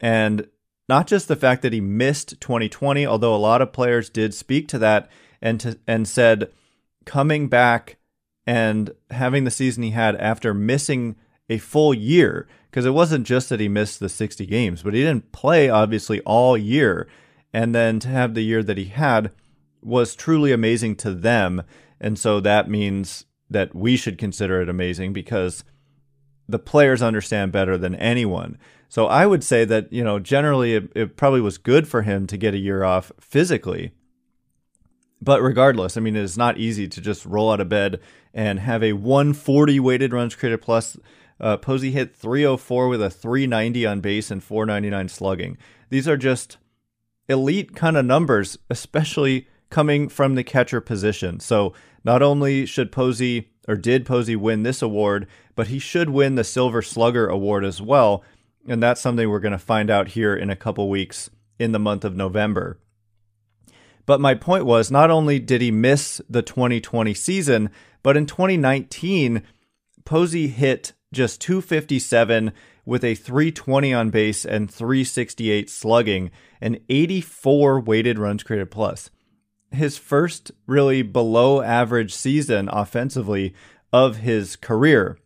and 0.00 0.48
not 0.88 1.06
just 1.06 1.28
the 1.28 1.36
fact 1.36 1.62
that 1.62 1.72
he 1.72 1.80
missed 1.80 2.40
2020, 2.40 3.06
although 3.06 3.34
a 3.34 3.36
lot 3.36 3.60
of 3.60 3.72
players 3.72 4.08
did 4.08 4.32
speak 4.32 4.68
to 4.68 4.78
that 4.78 5.10
and 5.42 5.60
to, 5.60 5.78
and 5.86 6.06
said 6.06 6.50
coming 7.06 7.48
back 7.48 7.96
and 8.46 8.90
having 9.10 9.44
the 9.44 9.50
season 9.50 9.82
he 9.82 9.90
had 9.90 10.14
after 10.16 10.52
missing 10.52 11.16
a 11.48 11.58
full 11.58 11.94
year 11.94 12.46
because 12.70 12.84
it 12.84 12.90
wasn't 12.90 13.26
just 13.26 13.48
that 13.48 13.60
he 13.60 13.68
missed 13.68 14.00
the 14.00 14.08
60 14.08 14.44
games, 14.44 14.82
but 14.82 14.92
he 14.92 15.00
didn't 15.00 15.32
play 15.32 15.70
obviously 15.70 16.20
all 16.20 16.58
year. 16.58 17.08
And 17.52 17.74
then 17.74 17.98
to 18.00 18.08
have 18.08 18.34
the 18.34 18.42
year 18.42 18.62
that 18.62 18.76
he 18.76 18.86
had 18.86 19.30
was 19.82 20.14
truly 20.14 20.52
amazing 20.52 20.96
to 20.96 21.14
them. 21.14 21.62
And 21.98 22.18
so 22.18 22.40
that 22.40 22.68
means 22.68 23.24
that 23.48 23.74
we 23.74 23.96
should 23.96 24.18
consider 24.18 24.60
it 24.60 24.68
amazing 24.68 25.12
because 25.12 25.64
the 26.48 26.58
players 26.58 27.00
understand 27.00 27.52
better 27.52 27.78
than 27.78 27.94
anyone. 27.94 28.58
So 28.88 29.06
I 29.06 29.26
would 29.26 29.42
say 29.42 29.64
that, 29.64 29.92
you 29.92 30.04
know, 30.04 30.18
generally 30.18 30.74
it, 30.74 30.92
it 30.94 31.16
probably 31.16 31.40
was 31.40 31.58
good 31.58 31.88
for 31.88 32.02
him 32.02 32.26
to 32.26 32.36
get 32.36 32.54
a 32.54 32.58
year 32.58 32.84
off 32.84 33.10
physically. 33.20 33.92
But 35.20 35.42
regardless, 35.42 35.96
I 35.96 36.00
mean, 36.00 36.16
it 36.16 36.22
is 36.22 36.36
not 36.36 36.58
easy 36.58 36.88
to 36.88 37.00
just 37.00 37.24
roll 37.24 37.50
out 37.50 37.60
of 37.60 37.68
bed 37.68 38.00
and 38.34 38.60
have 38.60 38.82
a 38.82 38.92
140 38.92 39.80
weighted 39.80 40.12
runs 40.12 40.34
created 40.34 40.60
plus 40.60 40.96
uh, 41.40 41.56
Posey 41.56 41.90
hit 41.90 42.14
304 42.14 42.88
with 42.88 43.02
a 43.02 43.10
390 43.10 43.86
on 43.86 44.00
base 44.00 44.30
and 44.30 44.42
499 44.42 45.08
slugging. 45.08 45.58
These 45.90 46.08
are 46.08 46.16
just 46.16 46.58
elite 47.28 47.74
kind 47.74 47.96
of 47.96 48.04
numbers, 48.04 48.58
especially 48.70 49.48
coming 49.70 50.08
from 50.08 50.34
the 50.34 50.44
catcher 50.44 50.80
position. 50.80 51.40
So 51.40 51.72
not 52.04 52.22
only 52.22 52.66
should 52.66 52.92
Posey 52.92 53.50
or 53.68 53.76
did 53.76 54.06
Posey 54.06 54.36
win 54.36 54.62
this 54.62 54.80
award, 54.80 55.26
but 55.54 55.68
he 55.68 55.78
should 55.78 56.10
win 56.10 56.36
the 56.36 56.44
Silver 56.44 56.82
Slugger 56.82 57.26
Award 57.26 57.64
as 57.64 57.82
well. 57.82 58.22
And 58.68 58.82
that's 58.82 59.00
something 59.00 59.28
we're 59.28 59.40
going 59.40 59.52
to 59.52 59.58
find 59.58 59.90
out 59.90 60.08
here 60.08 60.34
in 60.34 60.50
a 60.50 60.56
couple 60.56 60.88
weeks 60.88 61.30
in 61.58 61.72
the 61.72 61.78
month 61.78 62.04
of 62.04 62.16
November. 62.16 62.78
But 64.06 64.20
my 64.20 64.34
point 64.34 64.64
was 64.64 64.90
not 64.90 65.10
only 65.10 65.38
did 65.38 65.60
he 65.60 65.70
miss 65.70 66.22
the 66.30 66.42
2020 66.42 67.12
season, 67.12 67.70
but 68.02 68.16
in 68.16 68.24
2019, 68.24 69.42
Posey 70.04 70.46
hit 70.46 70.92
just 71.12 71.40
257 71.40 72.52
with 72.84 73.02
a 73.02 73.16
320 73.16 73.92
on 73.92 74.10
base 74.10 74.44
and 74.44 74.70
368 74.70 75.68
slugging 75.68 76.30
and 76.60 76.80
84 76.88 77.80
weighted 77.80 78.18
runs 78.18 78.44
created 78.44 78.70
plus. 78.70 79.10
His 79.72 79.98
first 79.98 80.52
really 80.66 81.02
below 81.02 81.60
average 81.60 82.14
season 82.14 82.68
offensively 82.68 83.54
of 83.92 84.18
his 84.18 84.54
career. 84.54 85.18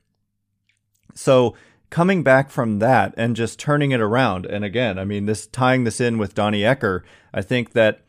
So 1.14 1.54
coming 1.90 2.22
back 2.22 2.50
from 2.50 2.78
that 2.78 3.12
and 3.18 3.36
just 3.36 3.58
turning 3.58 3.90
it 3.90 4.00
around, 4.00 4.46
and 4.46 4.64
again, 4.64 4.98
I 4.98 5.04
mean, 5.04 5.26
this 5.26 5.46
tying 5.46 5.84
this 5.84 6.00
in 6.00 6.16
with 6.16 6.34
Donnie 6.34 6.62
Ecker, 6.62 7.02
I 7.34 7.42
think 7.42 7.72
that 7.72 8.00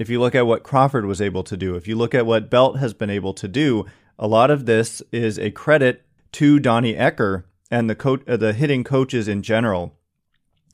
if 0.00 0.08
you 0.08 0.18
look 0.18 0.34
at 0.34 0.46
what 0.46 0.62
Crawford 0.62 1.04
was 1.04 1.20
able 1.20 1.42
to 1.44 1.58
do, 1.58 1.74
if 1.74 1.86
you 1.86 1.94
look 1.94 2.14
at 2.14 2.24
what 2.24 2.48
Belt 2.48 2.78
has 2.78 2.94
been 2.94 3.10
able 3.10 3.34
to 3.34 3.46
do, 3.46 3.84
a 4.18 4.26
lot 4.26 4.50
of 4.50 4.64
this 4.64 5.02
is 5.12 5.38
a 5.38 5.50
credit 5.50 6.06
to 6.32 6.58
Donnie 6.58 6.94
Ecker 6.94 7.44
and 7.70 7.90
the 7.90 7.94
co- 7.94 8.22
uh, 8.26 8.38
the 8.38 8.54
hitting 8.54 8.82
coaches 8.82 9.28
in 9.28 9.42
general 9.42 9.94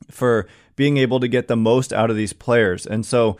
for 0.09 0.47
being 0.77 0.95
able 0.95 1.19
to 1.19 1.27
get 1.27 1.49
the 1.49 1.57
most 1.57 1.91
out 1.91 2.09
of 2.09 2.15
these 2.15 2.31
players. 2.31 2.87
And 2.87 3.05
so 3.05 3.35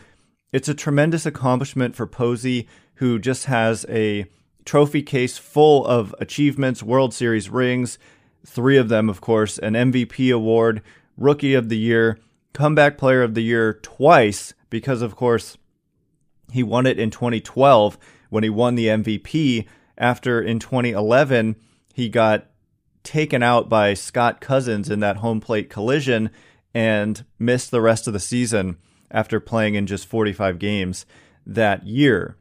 it's 0.52 0.68
a 0.68 0.74
tremendous 0.74 1.24
accomplishment 1.24 1.96
for 1.96 2.06
Posey, 2.06 2.68
who 2.96 3.18
just 3.18 3.46
has 3.46 3.86
a 3.88 4.26
trophy 4.66 5.00
case 5.00 5.38
full 5.38 5.86
of 5.86 6.14
achievements, 6.18 6.82
World 6.82 7.14
Series 7.14 7.48
rings, 7.48 7.98
three 8.44 8.76
of 8.76 8.90
them, 8.90 9.08
of 9.08 9.22
course, 9.22 9.56
an 9.56 9.72
MVP 9.72 10.34
award, 10.34 10.82
Rookie 11.16 11.54
of 11.54 11.70
the 11.70 11.78
Year, 11.78 12.18
Comeback 12.52 12.98
Player 12.98 13.22
of 13.22 13.32
the 13.32 13.42
Year 13.42 13.72
twice, 13.72 14.52
because, 14.68 15.00
of 15.00 15.16
course, 15.16 15.56
he 16.52 16.62
won 16.62 16.86
it 16.86 16.98
in 16.98 17.10
2012 17.10 17.98
when 18.30 18.42
he 18.42 18.50
won 18.50 18.74
the 18.74 18.86
MVP. 18.86 19.66
After 19.96 20.40
in 20.40 20.58
2011, 20.58 21.56
he 21.94 22.08
got 22.08 22.46
taken 23.02 23.42
out 23.42 23.68
by 23.68 23.94
Scott 23.94 24.40
Cousins 24.40 24.90
in 24.90 25.00
that 25.00 25.18
home 25.18 25.40
plate 25.40 25.70
collision 25.70 26.30
and 26.74 27.24
missed 27.38 27.70
the 27.70 27.80
rest 27.80 28.06
of 28.06 28.12
the 28.12 28.20
season 28.20 28.76
after 29.10 29.40
playing 29.40 29.74
in 29.74 29.86
just 29.86 30.06
45 30.06 30.58
games 30.58 31.06
that 31.46 31.86
year. 31.86 32.36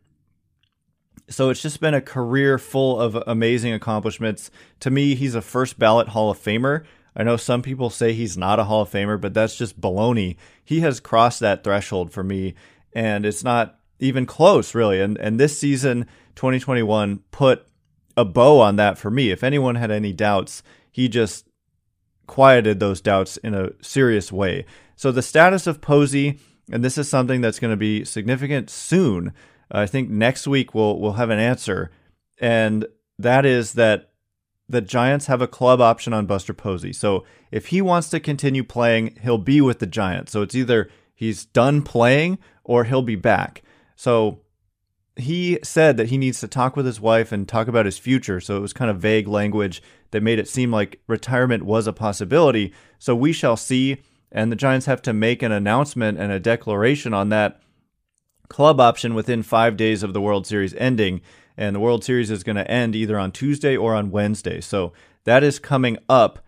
So 1.30 1.50
it's 1.50 1.62
just 1.62 1.82
been 1.82 1.94
a 1.94 2.02
career 2.02 2.58
full 2.58 3.00
of 3.00 3.22
amazing 3.28 3.74
accomplishments. 3.74 4.52
To 4.82 4.92
me, 4.92 5.16
he's 5.16 5.36
a 5.36 5.42
first 5.42 5.80
ballot 5.80 6.10
Hall 6.10 6.30
of 6.30 6.40
Famer. 6.40 6.86
I 7.16 7.24
know 7.24 7.36
some 7.36 7.62
people 7.62 7.90
say 7.90 8.14
he's 8.14 8.38
not 8.38 8.60
a 8.60 8.66
Hall 8.66 8.84
of 8.84 8.92
Famer, 8.92 9.20
but 9.20 9.34
that's 9.34 9.58
just 9.58 9.82
baloney. 9.82 10.38
He 10.64 10.82
has 10.82 11.00
crossed 11.00 11.40
that 11.40 11.64
threshold 11.64 12.12
for 12.12 12.24
me, 12.24 12.54
and 12.94 13.26
it's 13.26 13.44
not 13.44 13.77
even 14.00 14.26
close, 14.26 14.76
really. 14.76 15.02
And 15.02 15.18
and 15.18 15.40
this 15.40 15.58
season, 15.58 16.06
2021, 16.36 17.20
put 17.32 17.66
a 18.16 18.26
bow 18.26 18.60
on 18.60 18.76
that 18.78 18.98
for 18.98 19.12
me. 19.12 19.32
If 19.32 19.44
anyone 19.44 19.76
had 19.76 19.92
any 19.92 20.14
doubts, 20.14 20.64
he 20.92 21.08
just 21.08 21.48
quieted 22.26 22.80
those 22.80 23.02
doubts 23.02 23.38
in 23.38 23.54
a 23.54 23.72
serious 23.82 24.32
way. 24.32 24.66
So 24.96 25.12
the 25.12 25.22
status 25.22 25.68
of 25.68 25.82
Posey, 25.82 26.40
and 26.72 26.84
this 26.84 26.98
is 26.98 27.08
something 27.08 27.42
that's 27.42 27.60
going 27.60 27.72
to 27.72 27.78
be 27.78 28.04
significant 28.04 28.70
soon. 28.70 29.34
I 29.72 29.86
think 29.86 30.10
next 30.10 30.48
week 30.48 30.74
we'll 30.74 31.00
we'll 31.00 31.14
have 31.14 31.30
an 31.30 31.40
answer, 31.40 31.92
and 32.40 32.86
that 33.20 33.46
is 33.46 33.74
that 33.74 34.12
the 34.70 34.82
Giants 34.82 35.28
have 35.28 35.42
a 35.42 35.48
club 35.48 35.80
option 35.80 36.14
on 36.14 36.26
Buster 36.26 36.54
Posey. 36.54 36.92
So 36.92 37.24
if 37.52 37.68
he 37.68 37.82
wants 37.82 38.10
to 38.10 38.20
continue 38.20 38.64
playing, 38.64 39.18
he'll 39.22 39.38
be 39.38 39.62
with 39.62 39.80
the 39.80 39.86
Giants. 39.86 40.32
So 40.32 40.42
it's 40.42 40.56
either 40.56 40.90
he's 41.16 41.46
done 41.46 41.82
playing 41.82 42.38
or 42.64 42.84
he'll 42.84 43.02
be 43.02 43.16
back. 43.16 43.64
So 43.98 44.40
he 45.18 45.60
said 45.64 45.98
that 45.98 46.10
he 46.10 46.18
needs 46.18 46.40
to 46.40 46.48
talk 46.48 46.78
with 46.78 46.86
his 46.86 47.02
wife 47.02 47.32
and 47.32 47.48
talk 47.48 47.68
about 47.68 47.86
his 47.86 47.98
future. 47.98 48.40
So 48.40 48.56
it 48.56 48.62
was 48.62 48.72
kind 48.72 48.90
of 48.90 49.00
vague 49.00 49.28
language 49.28 49.82
that 50.12 50.24
made 50.24 50.40
it 50.40 50.48
seem 50.48 50.72
like 50.72 51.02
retirement 51.08 51.64
was 51.64 51.88
a 51.88 51.94
possibility. 51.94 52.72
So 53.00 53.16
we 53.16 53.34
shall 53.34 53.58
see. 53.58 53.98
And 54.32 54.52
the 54.52 54.56
Giants 54.56 54.86
have 54.86 55.02
to 55.04 55.14
make 55.14 55.42
an 55.42 55.52
announcement 55.52 56.20
and 56.20 56.32
a 56.32 56.40
declaration 56.40 57.14
on 57.14 57.30
that 57.30 57.60
club 58.50 58.80
option 58.80 59.16
within 59.16 59.42
five 59.42 59.76
days 59.76 60.04
of 60.04 60.14
the 60.14 60.22
World 60.22 60.46
Series 60.46 60.76
ending. 60.76 61.22
And 61.58 61.76
the 61.76 61.80
World 61.80 62.04
Series 62.04 62.30
is 62.30 62.44
going 62.44 62.58
to 62.58 62.70
end 62.70 62.96
either 62.96 63.18
on 63.18 63.32
Tuesday 63.32 63.76
or 63.76 63.96
on 63.96 64.12
Wednesday. 64.12 64.62
So 64.62 64.94
that 65.24 65.44
is 65.44 65.60
coming 65.60 65.98
up. 66.08 66.40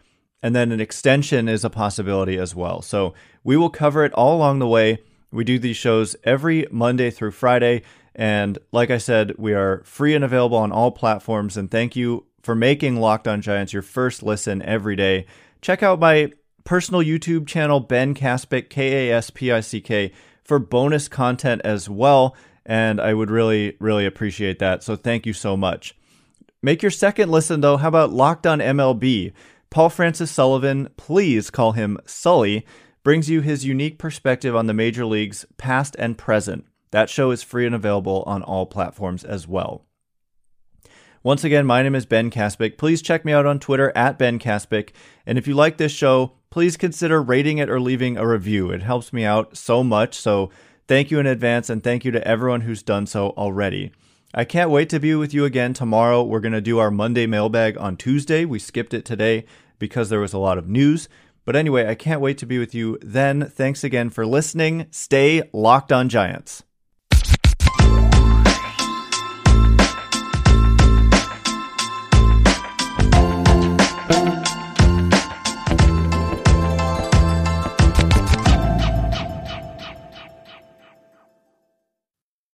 And 0.44 0.56
then 0.56 0.72
an 0.72 0.80
extension 0.80 1.50
is 1.50 1.66
a 1.66 1.70
possibility 1.70 2.38
as 2.38 2.54
well. 2.54 2.82
So 2.82 3.16
we 3.44 3.58
will 3.58 3.72
cover 3.72 4.06
it 4.06 4.14
all 4.14 4.38
along 4.38 4.60
the 4.60 4.68
way. 4.68 5.00
We 5.32 5.44
do 5.44 5.60
these 5.60 5.78
shows 5.78 6.16
every 6.24 6.68
Monday 6.72 7.12
through 7.12 7.32
Friday. 7.32 7.84
And 8.16 8.58
like 8.72 8.90
I 8.90 8.98
said, 8.98 9.34
we 9.38 9.54
are 9.54 9.84
free 9.86 10.16
and 10.16 10.24
available 10.24 10.58
on 10.58 10.72
all 10.72 10.92
platforms. 10.92 11.56
And 11.56 11.70
thank 11.70 11.96
you 11.96 12.26
for 12.42 12.56
making 12.56 12.98
Locked 12.98 13.28
On 13.28 13.42
Giants 13.42 13.74
your 13.74 13.82
first 13.82 14.24
listen 14.24 14.62
every 14.62 14.96
day. 14.96 15.26
Check 15.62 15.84
out 15.84 16.00
my 16.00 16.32
personal 16.64 17.02
YouTube 17.02 17.48
channel, 17.48 17.80
Ben 17.80 18.14
Kaspick, 18.14 18.70
K 18.70 19.10
A 19.10 19.16
S 19.16 19.30
P 19.30 19.52
I 19.52 19.60
C 19.60 19.82
K, 19.82 20.12
for 20.44 20.60
bonus 20.60 21.08
content 21.08 21.62
as 21.64 21.90
well. 21.90 22.36
And 22.66 23.00
I 23.00 23.14
would 23.14 23.32
really, 23.32 23.76
really 23.80 24.06
appreciate 24.06 24.60
that. 24.60 24.84
So 24.84 24.96
thank 24.96 25.26
you 25.26 25.34
so 25.34 25.56
much. 25.56 25.96
Make 26.62 26.82
your 26.82 26.92
second 26.92 27.32
listen, 27.32 27.62
though. 27.62 27.78
How 27.78 27.88
about 27.88 28.12
Locked 28.12 28.46
On 28.46 28.60
MLB? 28.60 29.32
Paul 29.70 29.90
Francis 29.90 30.32
Sullivan, 30.32 30.90
please 30.98 31.50
call 31.50 31.74
him 31.74 32.00
Sully, 32.06 32.66
brings 33.04 33.30
you 33.30 33.42
his 33.42 33.66
unique 33.66 33.98
perspective 33.98 34.56
on 34.56 34.68
the 34.68 34.74
major 34.74 35.06
leagues, 35.06 35.46
past 35.58 35.96
and 36.00 36.18
present. 36.18 36.66
That 36.92 37.10
show 37.10 37.32
is 37.32 37.44
free 37.44 37.66
and 37.66 37.76
available 37.76 38.24
on 38.26 38.44
all 38.44 38.66
platforms 38.66 39.24
as 39.24 39.48
well. 39.48 39.86
Once 41.22 41.44
again, 41.44 41.66
my 41.66 41.84
name 41.84 41.96
is 41.96 42.06
Ben 42.06 42.32
Kaspick. 42.32 42.78
Please 42.78 43.02
check 43.02 43.26
me 43.26 43.34
out 43.34 43.46
on 43.46 43.60
Twitter 43.60 43.92
at 43.96 44.18
Ben 44.18 44.40
Kaspick. 44.40 44.92
And 45.26 45.38
if 45.38 45.48
you 45.48 45.54
like 45.54 45.78
this 45.78 45.92
show, 45.92 46.34
please 46.50 46.78
consider 46.78 47.22
rating 47.22 47.58
it 47.58 47.70
or 47.70 47.80
leaving 47.80 48.18
a 48.18 48.26
review. 48.26 48.72
It 48.72 48.82
helps 48.82 49.12
me 49.12 49.26
out 49.26 49.58
so 49.58 49.84
much. 49.84 50.16
So 50.16 50.50
thank 50.88 51.12
you 51.12 51.20
in 51.20 51.28
advance 51.28 51.70
and 51.70 51.84
thank 51.84 52.06
you 52.06 52.12
to 52.12 52.26
everyone 52.26 52.62
who's 52.62 52.82
done 52.82 53.06
so 53.06 53.32
already. 53.32 53.92
I 54.34 54.46
can't 54.46 54.70
wait 54.70 54.90
to 54.90 55.00
be 55.00 55.14
with 55.16 55.34
you 55.34 55.44
again 55.44 55.74
tomorrow. 55.74 56.24
We're 56.24 56.40
going 56.40 56.54
to 56.54 56.62
do 56.62 56.80
our 56.80 56.92
Monday 56.92 57.26
mailbag 57.26 57.78
on 57.78 57.98
Tuesday. 57.98 58.46
We 58.46 58.60
skipped 58.60 58.94
it 58.94 59.04
today 59.04 59.46
because 59.78 60.10
there 60.10 60.20
was 60.20 60.34
a 60.34 60.40
lot 60.40 60.58
of 60.58 60.70
news. 60.70 61.10
But 61.50 61.56
anyway, 61.56 61.88
I 61.88 61.96
can't 61.96 62.22
wait 62.22 62.38
to 62.38 62.46
be 62.46 62.60
with 62.60 62.76
you 62.76 63.00
then. 63.02 63.50
Thanks 63.50 63.84
again 63.84 64.12
for 64.12 64.24
listening. 64.24 64.86
Stay 64.92 65.42
locked 65.52 65.92
on 65.92 66.08
Giants. 66.08 66.62